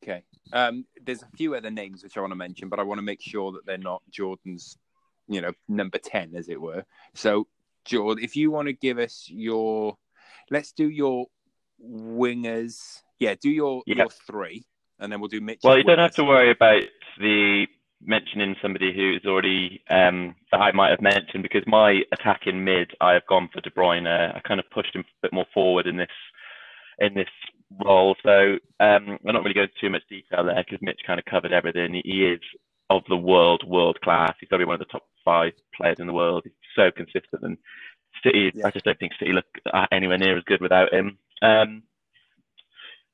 [0.04, 0.24] Okay.
[0.52, 3.04] Um, there's a few other names which I want to mention, but I want to
[3.04, 4.78] make sure that they're not Jordan's
[5.32, 6.84] you know, number 10, as it were.
[7.16, 7.48] So,
[7.86, 9.98] Jordan, if you want to give us your,
[10.50, 11.28] let's do your
[11.84, 13.02] wingers.
[13.20, 14.66] Yeah, do your, your three,
[15.02, 15.60] and then we'll do Mitch.
[15.64, 16.84] Well, you don't have to worry about
[17.20, 17.66] the
[18.04, 22.92] mentioning somebody who is already um, that I might have mentioned because my attacking mid,
[23.00, 24.08] I have gone for De Bruyne.
[24.08, 26.10] I kind of pushed him a bit more forward in this
[27.00, 27.30] in this
[27.84, 28.16] role.
[28.24, 31.26] So um, I'm not really going into too much detail there because Mitch kind of
[31.26, 31.94] covered everything.
[31.94, 32.40] He, he is
[32.90, 34.34] of the world, world class.
[34.40, 36.44] He's probably one of the top five players in the world.
[36.44, 37.58] He's so consistent, and
[38.24, 38.52] City.
[38.54, 38.68] Yeah.
[38.68, 41.18] I just don't think City look uh, anywhere near as good without him.
[41.42, 41.84] Um,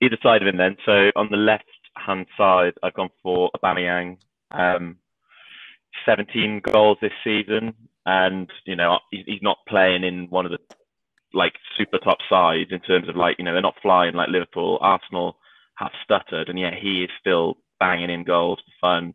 [0.02, 0.78] either side of him, then.
[0.86, 1.66] So on the left
[2.06, 4.18] hand side, I've gone for Aubameyang.
[4.52, 4.98] Um,
[6.06, 7.74] 17 goals this season,
[8.06, 10.60] and you know he's, not playing in one of the
[11.34, 14.78] like super top sides in terms of like you know they're not flying like Liverpool,
[14.82, 15.38] Arsenal
[15.76, 19.14] have stuttered, and yet he is still banging in goals for fun.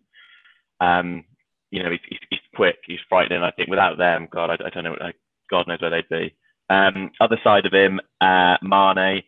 [0.81, 1.25] Um,
[1.71, 3.43] you know he's, he's, quick, he's frightening.
[3.43, 4.97] I think without them, God, I, I don't know,
[5.51, 6.35] God knows where they'd be.
[6.69, 9.23] Um, other side of him, uh, Mane,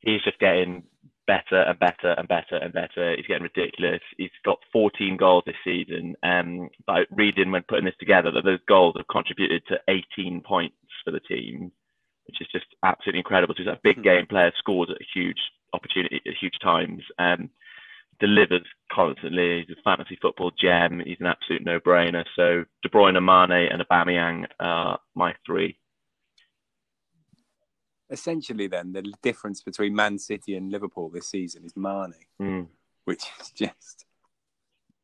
[0.00, 0.84] he's just getting
[1.30, 3.14] better and better and better and better.
[3.14, 4.00] He's getting ridiculous.
[4.18, 6.16] He's got 14 goals this season.
[6.24, 10.74] Um, by reading when putting this together, that those goals have contributed to 18 points
[11.04, 11.70] for the team,
[12.26, 13.54] which is just absolutely incredible.
[13.56, 15.38] So he's a big game player, scores at huge
[15.72, 17.48] opportunity at huge times, um,
[18.18, 19.64] delivers constantly.
[19.68, 21.00] He's a fantasy football gem.
[21.06, 22.24] He's an absolute no-brainer.
[22.34, 25.78] So De Bruyne, Mane, and Aubameyang are my three.
[28.10, 32.66] Essentially, then the difference between Man City and Liverpool this season is Mane, Mm.
[33.04, 34.04] which is just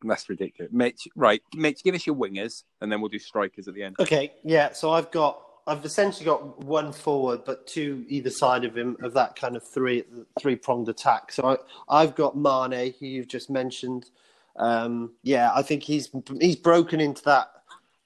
[0.02, 0.70] that's ridiculous.
[0.72, 1.42] Mitch, right?
[1.54, 3.96] Mitch, give us your wingers, and then we'll do strikers at the end.
[3.98, 4.72] Okay, yeah.
[4.72, 9.14] So I've got, I've essentially got one forward, but two either side of him of
[9.14, 10.04] that kind of three
[10.38, 11.32] three pronged attack.
[11.32, 11.48] So
[11.88, 14.10] I, I've got Mane, who you've just mentioned.
[14.56, 17.50] Um, yeah, I think he's he's broken into that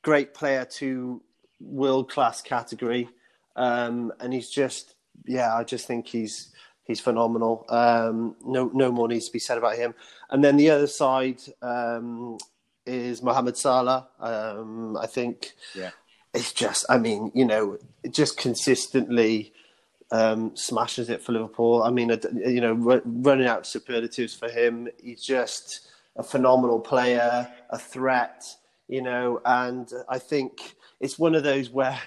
[0.03, 1.21] great player to
[1.61, 3.09] world class category,
[3.67, 4.95] um, and he's just
[5.27, 6.35] yeah, I just think he's
[6.89, 7.55] he's phenomenal.
[7.69, 9.95] Um, no no more needs to be said about him.
[10.31, 12.39] And then the other side um,
[12.87, 14.09] is Mohamed Salah.
[14.19, 15.91] Um, I think Yeah.
[16.33, 19.53] it's just, I mean, you know, it just consistently
[20.13, 21.83] um, smashes it for Liverpool.
[21.83, 22.09] I mean,
[22.55, 24.89] you know, ru- running out superlatives for him.
[25.03, 28.45] He's just a phenomenal player, a threat,
[28.89, 31.99] you know, and I think it's one of those where,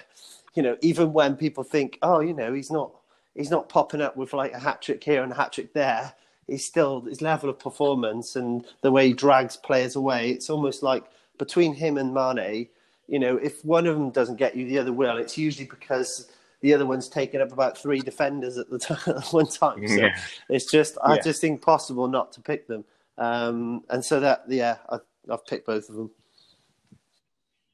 [0.54, 2.92] you know, even when people think, oh, you know, he's not,
[3.34, 6.14] he's not popping up with like a hat trick here and a hat trick there.
[6.46, 10.30] He's still his level of performance and the way he drags players away.
[10.30, 11.04] It's almost like
[11.38, 12.68] between him and Mane,
[13.08, 15.16] you know, if one of them doesn't get you, the other will.
[15.16, 19.26] It's usually because the other one's taken up about three defenders at the time, at
[19.32, 19.86] one time.
[19.88, 20.16] So Yeah.
[20.48, 21.22] it's just, I Yeah.
[21.22, 22.84] just think possible not to pick them.
[23.18, 24.98] Um, and so that, yeah, I,
[25.30, 26.10] I've picked both of them.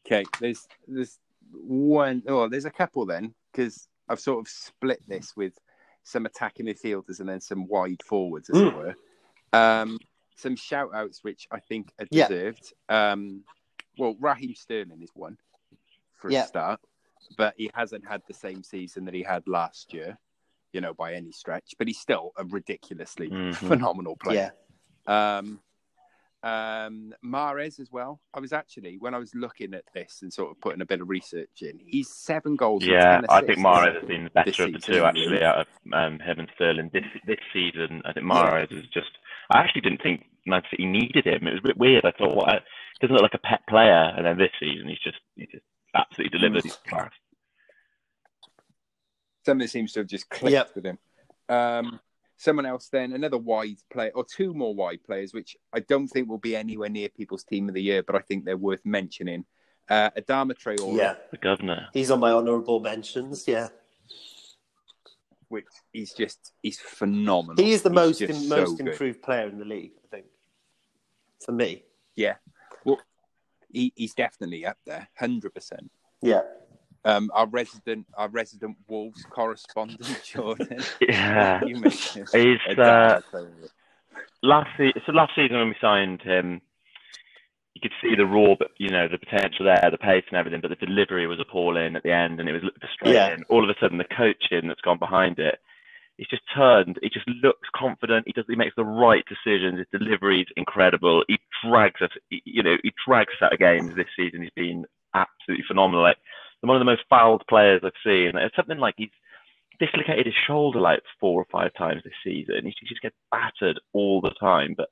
[0.06, 1.18] Okay, there's there's
[1.52, 2.22] one.
[2.26, 5.58] Oh, there's a couple then because I've sort of split this with
[6.02, 8.74] some attacking midfielders and then some wide forwards, as it Mm.
[8.74, 8.94] were.
[9.52, 9.98] Um,
[10.36, 12.28] some shout outs which I think are Yeah.
[12.28, 12.72] deserved.
[12.88, 13.44] Um,
[13.98, 15.36] well, Raheem Sterling is one
[16.14, 16.44] for Yeah.
[16.44, 16.80] a start,
[17.36, 20.18] but he hasn't had the same season that he had last year,
[20.72, 21.74] you know, by any stretch.
[21.78, 23.54] But he's still a ridiculously Mhm.
[23.56, 24.54] phenomenal player.
[25.06, 25.38] Yeah.
[25.38, 25.62] Um,
[26.42, 28.20] um, Mahrez as well.
[28.34, 31.00] I was actually when I was looking at this and sort of putting a bit
[31.00, 31.78] of research in.
[31.84, 32.84] He's seven goals.
[32.84, 35.60] Yeah, I think assists Mahrez has been the better of the season, two actually out
[35.60, 38.02] of um, him and Sterling this this season.
[38.04, 39.10] I think Mahrez is just.
[39.50, 41.46] I actually didn't think Man City needed him.
[41.46, 42.04] It was a bit weird.
[42.04, 42.46] I thought, what?
[42.46, 42.58] Well,
[43.00, 44.12] doesn't look like a Pep player.
[44.16, 46.62] And then this season, he's just he just absolutely delivered.
[46.64, 47.10] He's class.
[49.46, 50.74] Something seems to have just clicked Yep.
[50.74, 50.98] with him.
[51.48, 52.00] Um,
[52.40, 56.28] someone else then, another wide player, or two more wide players, which I don't think
[56.28, 59.44] will be anywhere near people's team of the year, but I think they're worth mentioning.
[59.90, 61.16] Uh, Adama Traore, Yeah.
[61.30, 61.88] The governor.
[61.92, 63.46] He's on my honourable mentions.
[63.46, 63.68] Yeah.
[65.48, 67.62] which he's just he's phenomenal.
[67.62, 68.88] He is the He's most just most so good.
[68.88, 70.26] improved player in the league, I think.
[71.44, 71.84] For me.
[72.16, 72.36] Yeah,
[72.84, 73.00] well,
[73.72, 75.90] he, he's definitely up there, hundred percent.
[76.22, 76.42] Yeah.
[77.04, 80.80] Um, our resident, our resident Wolves correspondent, Jordan.
[81.00, 81.64] Yeah.
[81.64, 83.20] you He's uh,
[84.42, 86.60] last se- so last season when we signed him,
[87.74, 90.60] you could see the raw, but you know the potential there, the pace and everything,
[90.60, 93.44] but the delivery was appalling at the end, and it was frustrating.
[93.48, 95.58] All of a sudden, the coaching that's gone behind it,
[96.18, 96.98] he's just turned.
[97.02, 98.26] He just looks confident.
[98.26, 98.44] He does.
[98.48, 99.78] He makes the right decisions.
[99.78, 101.24] His delivery is incredible.
[101.28, 102.10] He drags us.
[102.28, 104.42] he- You know, he drags us out of games this season.
[104.42, 104.84] He's been
[105.14, 106.02] absolutely phenomenal.
[106.02, 106.18] Like
[106.60, 108.32] one of the most fouled players I've seen.
[108.34, 109.10] It's something like he's
[109.78, 112.64] dislocated his shoulder like four or five times this season.
[112.64, 114.88] He just gets battered all the time, but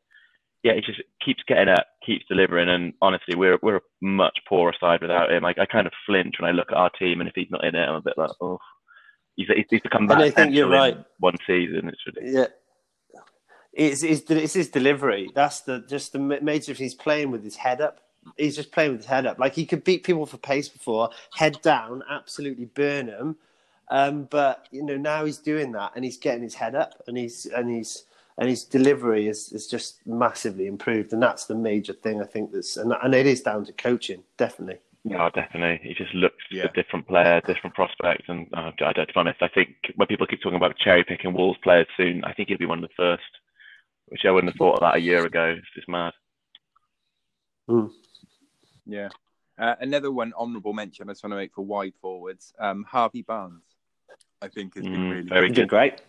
[0.65, 4.75] yeah, he just keeps getting up, keeps delivering, and honestly, we're we're a much poorer
[4.81, 5.43] side without him.
[5.43, 7.65] Like I kind of flinch when I look at our team, and if he's not
[7.65, 8.59] in it, I'm a bit like, oh,
[9.37, 10.97] he's he's, he's become And I think you're right.
[11.21, 11.89] one season.
[11.89, 12.49] It's ridiculous.
[13.15, 13.21] Yeah.
[13.73, 15.31] It's, it's, it's his delivery.
[15.35, 16.73] That's the just the ma- major.
[16.73, 18.01] He's playing with his head up.
[18.37, 19.39] He's just playing with his head up.
[19.39, 23.37] Like he could beat people for pace before, head down, absolutely burn them.
[23.91, 27.17] Um, but you know now he's doing that, and he's getting his head up, and
[27.17, 28.05] he's and he's
[28.37, 32.53] and his delivery is, is just massively improved, and that's the major thing I think.
[32.53, 34.79] That's and, and it is down to coaching, definitely.
[35.05, 35.81] Yeah, definitely.
[35.89, 36.65] He just looks Yeah.
[36.65, 38.29] a different player, different prospect.
[38.29, 41.05] And uh, I don't, to be honest, I think when people keep talking about cherry
[41.05, 43.23] picking Wolves players soon, I think he'll be one of the first,
[44.09, 45.55] which I wouldn't have thought of that a year ago.
[45.57, 46.13] It's just mad.
[48.89, 49.09] Yeah.
[49.59, 52.53] Uh, another one honourable mention I just want to make for wide forwards.
[52.59, 53.63] Um, Harvey Barnes,
[54.41, 55.69] I think, has been Mm, really very good.
[55.69, 56.01] great.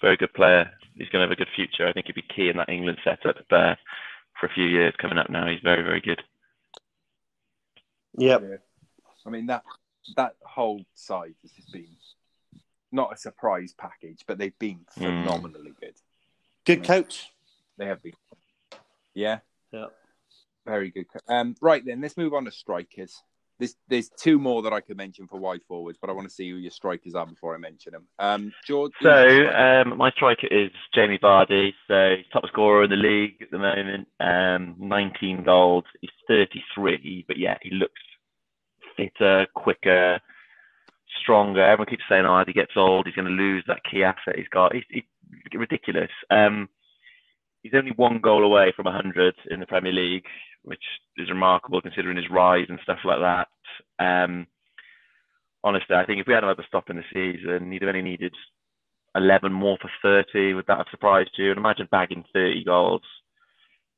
[0.00, 0.70] Very good player.
[0.96, 1.86] He's going to have a good future.
[1.86, 3.74] I think he'd be key in that England setup uh,
[4.38, 5.46] for a few years coming up now.
[5.48, 6.22] He's very, very good.
[8.16, 8.62] Yep.
[9.26, 9.64] I mean that
[10.16, 11.88] that whole side has just been
[12.92, 15.24] not a surprise package, but they've been Mm.
[15.24, 15.94] phenomenally good.
[16.64, 17.32] Good coach.
[17.76, 18.12] They have been.
[19.14, 19.40] Yeah,
[19.72, 19.86] Yeah.
[20.64, 21.06] Very good.
[21.28, 23.22] Um, right then, let's move on to strikers.
[23.58, 26.34] There's there's two more that I could mention for wide forwards, but I want to
[26.34, 28.06] see who your strikers are before I mention them.
[28.18, 28.92] Um, George.
[29.00, 31.72] So um, my striker is Jamie Vardy.
[31.86, 34.08] So top scorer in the league at the moment.
[34.18, 35.84] Um, 19 goals.
[36.00, 38.00] He's 33, but yeah, he looks
[38.96, 40.20] fitter, quicker,
[41.22, 41.62] stronger.
[41.62, 44.36] Everyone keeps saying, "Oh, as he gets old, he's going to lose that key asset
[44.36, 45.04] he's got." He's, he's
[45.54, 46.10] ridiculous.
[46.30, 46.68] Um,
[47.64, 50.26] he's only one goal away from 100 in the Premier League,
[50.62, 50.84] which
[51.16, 53.48] is remarkable considering his rise and stuff like that.
[53.98, 54.46] Um,
[55.64, 58.34] honestly, I think if we had another stop in the season, he'd have only needed
[59.16, 60.54] 11 more for 30.
[60.54, 61.50] Would that have surprised you?
[61.50, 63.02] And imagine bagging 30 goals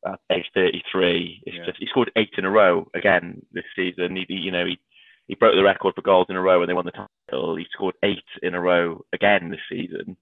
[0.06, 1.42] at age 33.
[1.44, 1.64] It's Yeah.
[1.66, 4.16] just he scored eight in a row again this season.
[4.16, 4.78] He, you know, he
[5.26, 6.92] he broke the record for goals in a row when they won the
[7.28, 7.56] title.
[7.56, 10.16] He scored eight in a row again this season.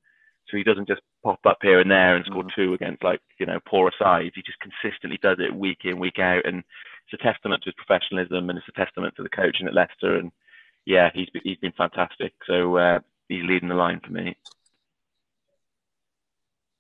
[0.55, 3.47] So he doesn't just pop up here and there and score two against like you
[3.47, 4.37] know poorer sides.
[4.37, 7.75] He just consistently does it week in week out, and it's a testament to his
[7.75, 10.17] professionalism and it's a testament to the coaching at Leicester.
[10.17, 10.31] And
[10.87, 12.35] yeah, he's been, he's been fantastic.
[12.47, 14.37] So uh, he's leading the line for me.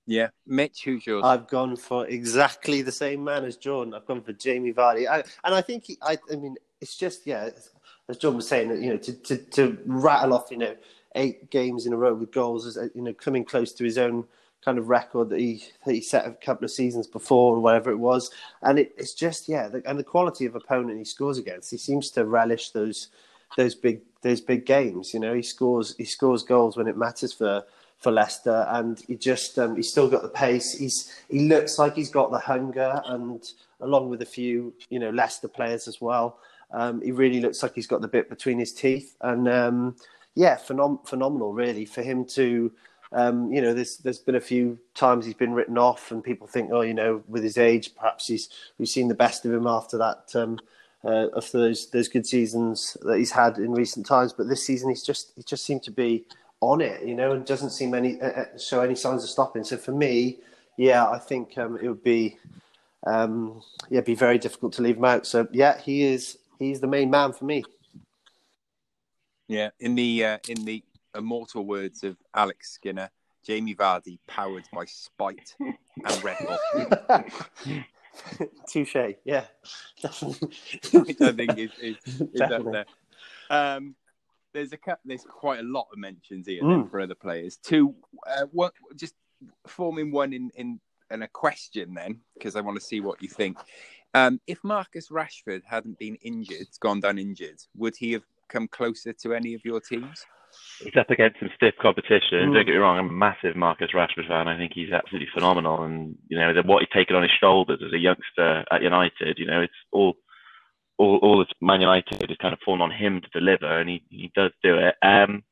[0.06, 1.24] yeah, Mitch, who's yours?
[1.24, 3.92] I've gone for exactly the same man as Jordan.
[3.92, 7.26] I've gone for Jamie Vardy, I, and I think he, I, I mean, it's just
[7.26, 7.50] yeah,
[8.08, 10.76] as John was saying, you know, to, to, to rattle off, you know,
[11.14, 14.24] eight games in a row with goals, you know, coming close to his own
[14.64, 17.90] kind of record that he that he set a couple of seasons before or whatever
[17.90, 18.30] it was,
[18.62, 21.76] and it, it's just yeah, the, and the quality of opponent he scores against, he
[21.76, 23.08] seems to relish those
[23.56, 25.12] those big those big games.
[25.12, 27.64] You know, he scores he scores goals when it matters for
[27.98, 30.76] for Leicester, and he just um, he's still got the pace.
[30.76, 33.42] He's he looks like he's got the hunger, and
[33.80, 36.38] along with a few you know Leicester players as well,
[36.72, 39.16] um, he really looks like he's got the bit between his teeth.
[39.20, 39.96] And um,
[40.34, 42.72] yeah, phenom- phenomenal really for him to.
[43.12, 46.48] Um, you know, there's there's been a few times he's been written off, and people
[46.48, 49.68] think, oh, you know, with his age, perhaps he's we've seen the best of him
[49.68, 50.58] after that um,
[51.04, 54.32] uh, after those those good seasons that he's had in recent times.
[54.32, 56.24] But this season, he's just he just seemed to be
[56.60, 59.62] on it, you know, and doesn't seem any uh, uh, show any signs of stopping.
[59.62, 60.38] So for me,
[60.76, 62.38] yeah, I think um, it would be
[63.06, 65.26] um, yeah, be very difficult to leave him out.
[65.26, 67.64] So yeah, he is he's the main man for me.
[69.54, 70.82] Yeah, in the uh, in the
[71.14, 73.08] immortal words of Alex Skinner,
[73.46, 77.24] Jamie Vardy powered by spite and Red Bull.
[78.68, 78.96] Touche.
[79.24, 79.44] Yeah,
[80.02, 80.48] definitely.
[81.20, 81.96] I think is, is,
[82.32, 82.86] is up there.
[83.48, 83.94] Um,
[84.52, 86.90] there's a there's quite a lot of mentions here Mm.
[86.90, 87.56] for other players.
[87.56, 87.94] Two,
[88.26, 89.14] uh, what just
[89.68, 90.80] forming one in in,
[91.12, 93.56] in a question then because I want to see what you think.
[94.14, 99.12] Um, if Marcus Rashford hadn't been injured, gone down injured, would he have come closer
[99.12, 100.24] to any of your teams?
[100.78, 102.50] He's up against some stiff competition.
[102.50, 102.54] Mm.
[102.54, 104.48] Don't get me wrong, I'm a massive Marcus Rashford fan.
[104.48, 105.82] I think he's absolutely phenomenal.
[105.82, 109.38] And, you know, the, what he's taken on his shoulders as a youngster at United,
[109.38, 110.14] you know, it's all
[110.98, 114.04] all, all this Man United is kind of fallen on him to deliver, and he,
[114.10, 114.94] he does do it.
[115.02, 115.42] Um,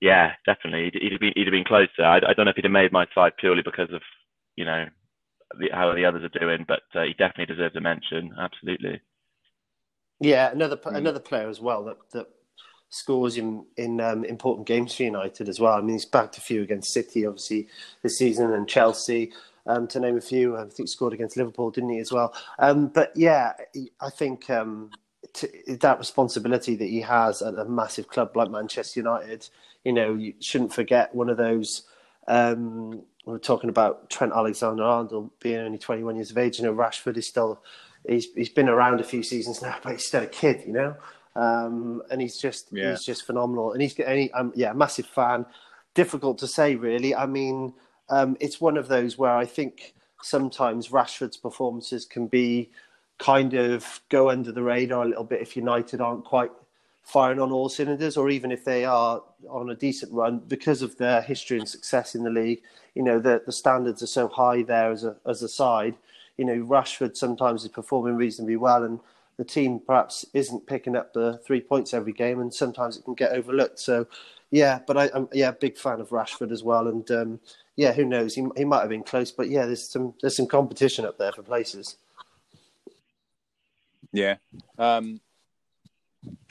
[0.00, 0.90] yeah, definitely.
[0.92, 2.02] He'd, he'd, have been, he'd have been closer.
[2.02, 4.02] I, I don't know if he'd have made my side purely because of,
[4.56, 4.86] you know,
[5.58, 8.30] the, how the others are doing, but uh, he definitely deserves a mention.
[8.38, 9.00] Absolutely.
[10.20, 10.96] Yeah, another Mm.
[10.96, 12.28] another player as well that that
[12.90, 15.74] scores in in um, important games for United as well.
[15.74, 17.68] I mean, he's backed a few against City, obviously
[18.02, 19.32] this season, and Chelsea,
[19.66, 20.56] um, to name a few.
[20.56, 22.34] I think he scored against Liverpool, didn't he as well?
[22.58, 23.52] Um, but yeah,
[24.00, 24.90] I think um,
[25.34, 25.48] to,
[25.80, 29.48] that responsibility that he has at a massive club like Manchester United,
[29.84, 31.82] you know, you shouldn't forget one of those.
[32.26, 36.58] Um, we we're talking about Trent Alexander-Arnold being only 21 years of age.
[36.58, 37.62] You know, Rashford is still
[38.06, 40.96] he's he's been around a few seasons now, but he's still a kid, you know.
[41.36, 42.90] Um, and he's just Yeah.
[42.90, 45.46] he's just phenomenal, and he's and he, um, yeah, massive fan.
[45.94, 47.14] Difficult to say, really.
[47.14, 47.74] I mean,
[48.08, 52.70] um, it's one of those where I think sometimes Rashford's performances can be
[53.18, 56.50] kind of go under the radar a little bit if United aren't quite
[57.02, 60.96] firing on all cylinders, or even if they are on a decent run because of
[60.98, 62.62] their history and success in the league.
[62.94, 65.94] You know, the the standards are so high there as a as a side.
[66.38, 69.00] You know, Rashford sometimes is performing reasonably well, and
[69.36, 73.14] the team perhaps isn't picking up the three points every game, and sometimes it can
[73.14, 73.78] get overlooked.
[73.78, 74.06] So,
[74.50, 77.40] yeah, but I, am yeah big fan of Rashford as well, and um,
[77.76, 78.34] yeah, who knows?
[78.34, 81.32] He he might have been close, but yeah, there's some there's some competition up there
[81.32, 81.96] for places.
[84.12, 84.36] Yeah.
[84.78, 85.20] Um,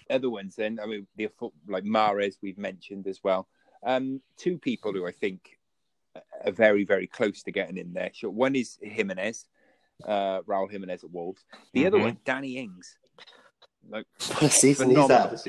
[0.09, 1.29] other ones then, I mean, the
[1.67, 3.47] like Mahrez we've mentioned as well.
[3.83, 5.57] Um, two people who I think
[6.45, 8.11] are very, very close to getting in there.
[8.13, 9.45] Sure, one is Jimenez,
[10.05, 11.43] uh, Raul Jimenez at Wolves.
[11.73, 11.87] The mm-hmm.
[11.87, 12.97] other one, Danny Ings.
[13.89, 15.39] Like what a season he's had!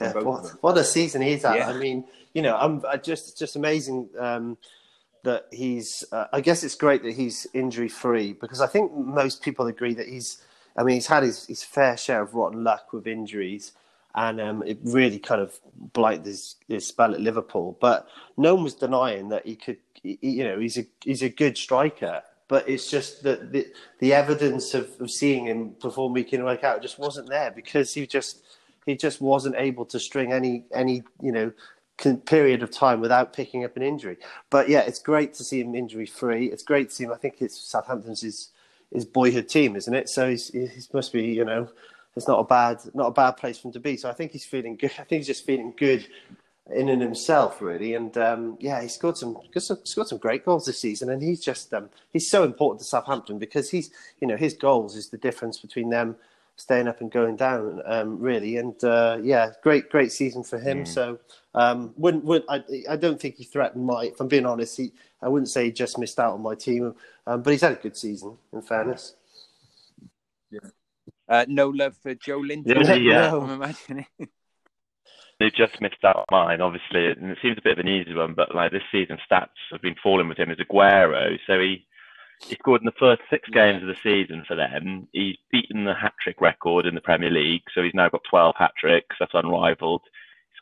[0.00, 1.56] Yeah, what, what, a season he's had!
[1.56, 1.70] Yeah.
[1.70, 2.04] I mean,
[2.34, 4.58] you know, I'm I just just amazing um,
[5.24, 6.04] that he's.
[6.12, 9.94] Uh, I guess it's great that he's injury free because I think most people agree
[9.94, 10.42] that he's
[10.76, 13.72] I mean, he's had his, his fair share of rotten luck with injuries,
[14.14, 17.76] and um, it really kind of blighted his, his spell at Liverpool.
[17.80, 21.28] But no one was denying that he could, he, you know, he's a he's a
[21.28, 22.22] good striker.
[22.48, 23.66] But it's just that the
[23.98, 27.92] the evidence of, of seeing him perform week in week out just wasn't there because
[27.94, 28.42] he just
[28.86, 31.52] he just wasn't able to string any any you know
[32.26, 34.18] period of time without picking up an injury.
[34.50, 36.46] But yeah, it's great to see him injury free.
[36.46, 37.12] It's great to see him.
[37.12, 38.50] I think it's Southampton's his
[38.92, 40.08] his boyhood team, isn't it?
[40.08, 41.68] So he's he must be you know
[42.14, 43.96] it's not a bad not a bad place for him to be.
[43.96, 44.92] So I think he's feeling good.
[44.92, 46.06] I think he's just feeling good
[46.74, 47.94] in and himself really.
[47.94, 51.72] And um, yeah, he scored some scored some great goals this season, and he's just
[51.72, 53.90] um, he's so important to Southampton because he's
[54.20, 56.16] you know his goals is the difference between them
[56.56, 58.56] staying up and going down um, really.
[58.56, 60.84] And uh, yeah, great great season for him.
[60.84, 60.88] Mm.
[60.88, 61.18] So
[61.54, 64.06] um, wouldn't would I, I don't think he threatened my.
[64.06, 64.92] If I'm being honest, he
[65.22, 66.94] I wouldn't say he just missed out on my team,
[67.26, 68.36] um, but he's had a good season.
[68.52, 69.14] In fairness.
[70.50, 70.60] Yeah.
[71.28, 72.84] Uh, no love for Joelinton.
[72.84, 73.34] Yeah, yeah.
[73.34, 74.06] I'm imagining.
[75.38, 78.34] They just missed out mine, obviously, and it seems a bit of an easy one.
[78.34, 81.38] But like this season, stats have been falling with him as Aguero.
[81.46, 81.86] So he
[82.48, 85.08] he scored in the first six games of the season for them.
[85.12, 88.54] He's beaten the hat trick record in the Premier League, so he's now got 12
[88.58, 89.16] hat tricks.
[89.18, 90.02] That's unrivaled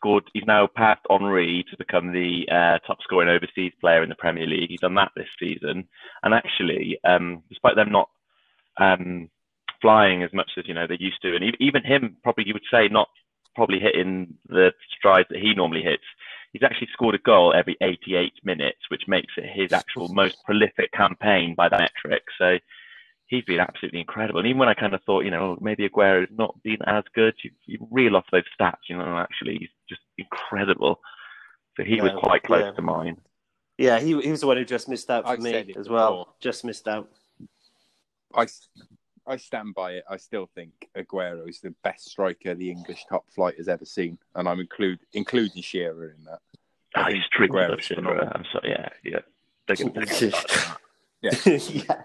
[0.05, 0.25] scored.
[0.35, 4.47] He's now passed Henry to become the uh, top scoring overseas player in the Premier
[4.47, 4.71] League.
[4.71, 5.89] He's done that this season,
[6.23, 8.11] and actually, um, despite them not
[8.79, 9.31] um,
[9.81, 12.63] flying as much as you know they used to, and even him probably you would
[12.71, 13.09] say not
[13.55, 16.05] probably hitting the strides that he normally hits.
[16.53, 20.93] He's actually scored a goal every 88 minutes, which makes it his actual most prolific
[20.93, 22.23] campaign by that metric.
[22.39, 22.59] So
[23.27, 24.41] he's been absolutely incredible.
[24.41, 27.05] And even when I kind of thought, you know, oh, maybe Aguero's not been as
[27.15, 31.01] good, you, you reel off those stats, you know, actually he's just incredible.
[31.77, 32.73] So he yeah, was quite close yeah.
[32.73, 33.17] to mine.
[33.77, 36.37] Yeah, he, he was the one who just missed out for I me as well.
[36.41, 37.11] Just missed out.
[38.33, 38.47] I,
[39.27, 40.05] I stand by it.
[40.09, 44.19] I still think Aguero is the best striker the English top flight has ever seen,
[44.35, 46.41] and I'm include including Shearer in that.
[46.95, 48.31] I, I think Aguero Shearer.
[48.35, 48.71] I'm sorry.
[48.71, 49.21] Yeah, yeah.
[51.23, 51.33] yeah.
[51.69, 52.03] yeah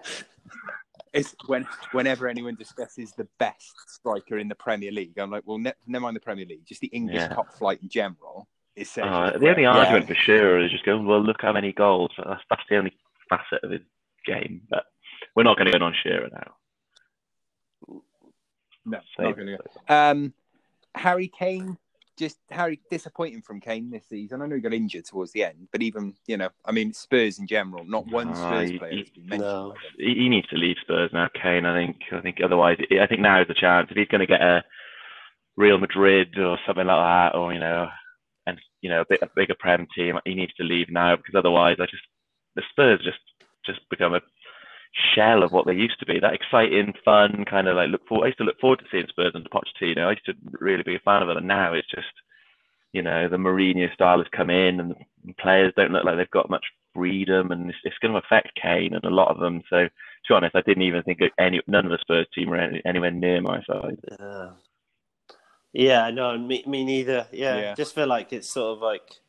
[1.12, 5.58] it's when whenever anyone discusses the best striker in the Premier League, I'm like, well,
[5.58, 7.28] ne- never mind the Premier League, just the English yeah.
[7.28, 8.48] top flight in general.
[8.76, 12.12] Is uh, the only argument for sure is just going, well, look how many goals.
[12.16, 12.92] That's, that's the only
[13.28, 13.80] facet of his
[14.24, 14.62] game.
[14.70, 14.84] But
[15.34, 16.54] we're not going to go on Shearer now.
[18.84, 19.94] No, not going to go.
[19.94, 20.32] Um,
[20.94, 21.76] Harry Kane
[22.20, 24.42] just Harry disappointing from Kane this season.
[24.42, 27.38] I know he got injured towards the end, but even you know, I mean, Spurs
[27.38, 29.40] in general, not one Spurs uh, player has been mentioned.
[29.40, 29.74] No.
[29.98, 31.64] He needs to leave Spurs now, Kane.
[31.64, 31.96] I think.
[32.12, 34.62] I think otherwise, I think now is the chance if he's going to get a
[35.56, 37.88] Real Madrid or something like that, or you know,
[38.46, 41.34] and you know, a bit a bigger Prem team, he needs to leave now because
[41.34, 42.04] otherwise, I just
[42.54, 43.18] the Spurs just
[43.64, 44.20] just become a
[45.14, 46.18] shell of what they used to be.
[46.20, 48.24] That exciting, fun kind of like look forward.
[48.24, 50.06] I used to look forward to seeing Spurs under Pochettino.
[50.06, 52.06] I used to really be a fan of it, and now it's just
[52.92, 56.30] you know the Mourinho style has come in, and the players don't look like they've
[56.30, 56.64] got much
[56.94, 59.62] freedom, and it's, it's going to affect Kane and a lot of them.
[59.70, 59.90] So to
[60.28, 63.10] be honest, I didn't even think any none of the Spurs team were any, anywhere
[63.10, 63.98] near my side.
[64.18, 64.50] Uh,
[65.72, 67.26] yeah, no, me, me neither.
[67.32, 69.20] Yeah, yeah, just feel like it's sort of like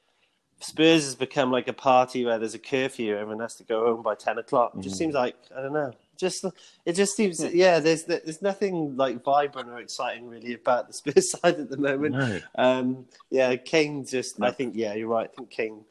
[0.61, 4.03] Spurs has become like a party where there's a curfew, everyone has to go home
[4.03, 4.73] by ten o'clock.
[4.77, 4.99] It just mm.
[4.99, 5.93] seems like I don't know.
[6.17, 6.45] Just
[6.85, 7.79] it just seems yeah.
[7.79, 12.15] There's there's nothing like vibrant or exciting really about the Spurs side at the moment.
[12.15, 12.39] No.
[12.55, 14.39] Um, yeah, Kane just.
[14.39, 14.47] No.
[14.47, 15.29] I think yeah, you're right.
[15.31, 15.83] I think Kane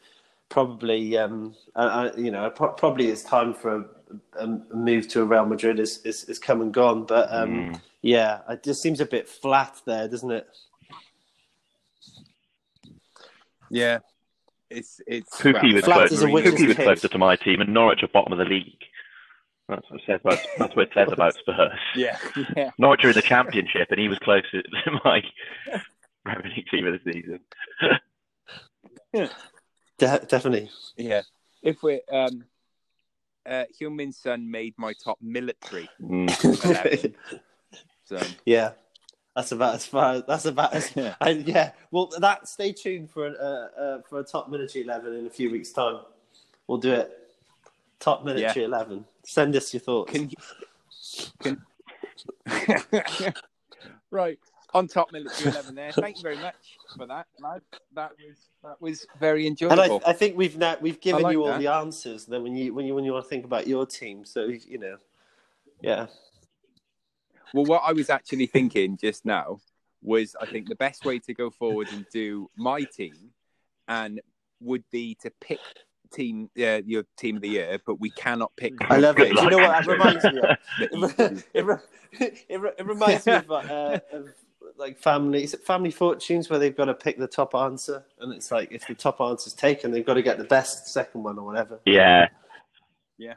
[0.51, 5.47] probably um, uh, you know probably it's time for a, a, move to a Real
[5.47, 7.05] Madrid is, is, is come and gone.
[7.05, 7.81] But um, mm.
[8.03, 10.47] yeah, it just seems a bit flat there, doesn't it?
[13.71, 14.01] Yeah,
[14.71, 17.61] It's it's Pukki was, Flat closer, as a witch's Pukki was closer to my team,
[17.61, 18.85] and Norwich are bottom of the league.
[19.69, 21.79] That's what it says about, that's what it says about Spurs.
[21.97, 22.19] Yeah,
[22.57, 22.71] yeah.
[22.79, 25.23] Norwich are in the championship, and he was closer to my
[26.25, 27.41] Premier League team of the season.
[29.99, 30.71] De- definitely.
[30.97, 31.23] Yeah.
[31.63, 32.45] If we're um
[33.47, 35.89] uh Hyun Sun made my top military.
[36.01, 37.15] Mm.
[38.05, 38.73] So yeah,
[39.35, 40.15] that's about as far.
[40.15, 40.91] As, that's about as.
[40.97, 41.15] Yeah.
[41.21, 42.49] And yeah, well, that.
[42.49, 45.71] Stay tuned for an, uh, uh, for a top military eleven in a few weeks'
[45.71, 46.01] time.
[46.67, 47.11] We'll do it.
[48.01, 49.05] Top military eleven.
[49.25, 50.13] Send us your thoughts.
[50.13, 50.37] can you
[51.41, 51.63] can
[54.11, 54.39] Right.
[54.73, 55.93] On top military eleven there.
[55.93, 57.63] Thank you very much for that, lad.
[57.95, 60.01] That was that was very and enjoyable.
[60.05, 61.59] I, I think we've now we've given like you all that.
[61.59, 62.27] the answers.
[62.27, 64.79] Then when you when you when you want to think about your team, so you
[64.79, 64.97] know,
[65.81, 66.07] yeah,
[67.55, 69.61] Well, what I was actually thinking just now
[70.03, 73.15] was I think the best way to go forward and do my team
[73.89, 74.21] and
[74.61, 75.61] would be to pick
[76.13, 78.75] team uh, your team of the year, but we cannot pick.
[78.89, 79.35] I love it.
[79.35, 79.85] Do you know what luck.
[79.85, 81.45] that reminds me of?
[81.55, 84.29] it, re- it, re- it reminds me of, uh, of
[84.77, 88.33] like family is it family fortunes where they've got to pick the top answer and
[88.33, 91.39] it's like if the top answer's taken they've got to get the best second one
[91.39, 91.81] or whatever
[93.19, 93.35] Yeah,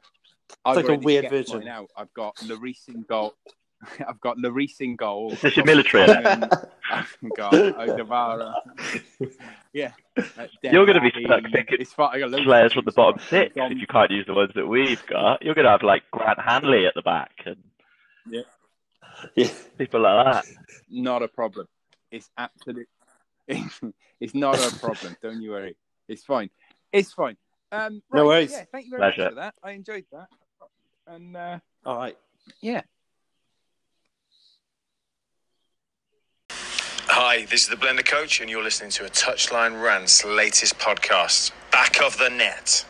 [0.63, 1.65] I've like a weird version.
[1.65, 1.87] Now.
[1.97, 3.33] I've got Larice in goal.
[4.07, 5.31] I've got Larice in goal.
[5.33, 6.03] is this your military?
[6.09, 6.49] Um,
[6.91, 8.53] I've got Odavara.
[9.73, 9.91] Yeah.
[10.61, 12.15] You're gonna be stuck picking It's fine.
[12.15, 13.55] I got loads Players of from the bottom six.
[13.55, 16.03] Dom- If you can't use the ones that we've got, you're going to have like
[16.11, 17.57] Grant Hanley at the back and
[18.29, 18.41] yeah
[19.77, 20.45] people like that.
[20.89, 21.67] Not a problem.
[22.11, 22.87] It's absolute.
[23.47, 25.15] it's not a problem.
[25.21, 25.75] Don't you worry.
[26.07, 26.49] It's fine.
[26.91, 27.37] It's fine.
[27.71, 28.51] Um, No worries.
[28.51, 29.21] Yeah, thank you very Pleasure.
[29.23, 29.55] much for that.
[29.63, 30.27] I enjoyed that.
[31.07, 32.17] And uh, all right
[32.61, 32.81] yeah,
[37.25, 41.53] Hi, this is the Blender Coach, and you're listening to a Touchline Rant's latest podcast,
[41.71, 42.85] Back of the Net.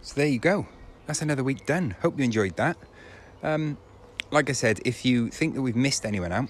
[0.00, 0.66] So there you go.
[1.04, 1.94] That's another week done.
[2.00, 2.78] Hope you enjoyed that.
[3.42, 3.76] Um,
[4.30, 6.48] like I said, if you think that we've missed anyone out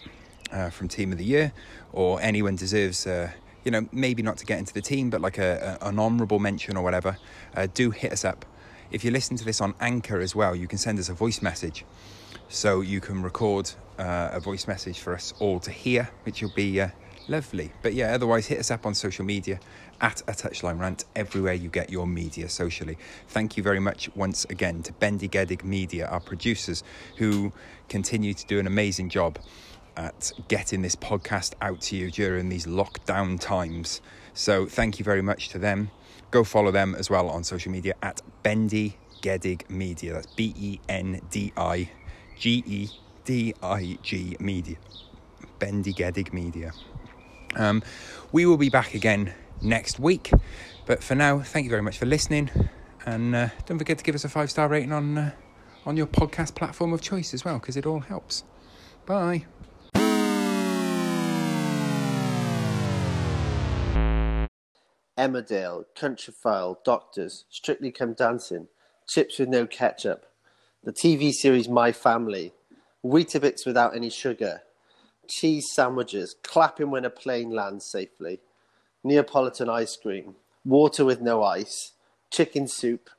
[0.52, 1.52] uh, from Team of the Year,
[1.92, 3.32] or anyone deserves, uh,
[3.64, 6.38] you know, maybe not to get into the team, but like a, a, an honourable
[6.38, 7.18] mention or whatever,
[7.56, 8.46] uh, do hit us up.
[8.92, 11.42] If you listen to this on Anchor as well, you can send us a voice
[11.42, 11.84] message.
[12.48, 16.52] So you can record uh, a voice message for us all to hear, which will
[16.54, 16.88] be uh,
[17.28, 17.72] lovely.
[17.82, 19.60] But yeah, otherwise, hit us up on social media
[20.00, 22.98] at a touchline rant everywhere you get your media socially.
[23.28, 26.82] Thank you very much once again to Bendigedig Media, our producers,
[27.16, 27.52] who
[27.88, 29.38] continue to do an amazing job
[29.96, 34.00] at getting this podcast out to you during these lockdown times.
[34.32, 35.90] So thank you very much to them.
[36.30, 40.14] Go follow them as well on social media at Bendy Gedig Media.
[40.14, 41.90] That's B E N D I
[42.36, 42.88] G E
[43.24, 44.76] D I G Media.
[45.58, 46.72] Bendigedig Media.
[47.56, 47.82] Um,
[48.32, 50.30] we will be back again next week.
[50.86, 52.50] But for now, thank you very much for listening.
[53.06, 55.30] And uh, don't forget to give us a five star rating on, uh,
[55.86, 58.44] on your podcast platform of choice as well, because it all helps.
[59.06, 59.46] Bye.
[65.16, 68.66] Emmerdale, Countryfile, Doctors, Strictly Come Dancing,
[69.06, 70.26] Chips with No Ketchup,
[70.82, 72.52] the TV series My Family,
[73.04, 74.62] Weetabix without any sugar,
[75.28, 78.40] cheese sandwiches, clapping when a plane lands safely,
[79.02, 81.92] Neapolitan ice cream, water with no ice,
[82.30, 83.10] chicken soup,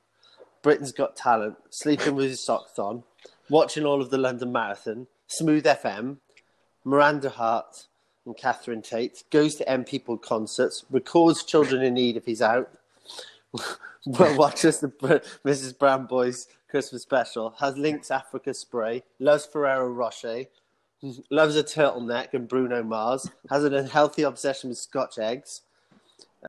[0.64, 3.04] Britain's Got Talent, sleeping with his socks on,
[3.50, 6.18] watching all of the London Marathon, Smooth FM,
[6.84, 7.86] Miranda Hart
[8.26, 12.72] and Catherine Tate, goes to M People concerts, records Children in Need if he's out,
[14.06, 14.88] watches the
[15.46, 15.78] Mrs.
[15.78, 20.43] Brown Boys Christmas special, has Lynx Africa spray, loves Ferrero Rocher,
[21.32, 25.61] loves a turtleneck and Bruno Mars, has an unhealthy obsession with Scotch eggs,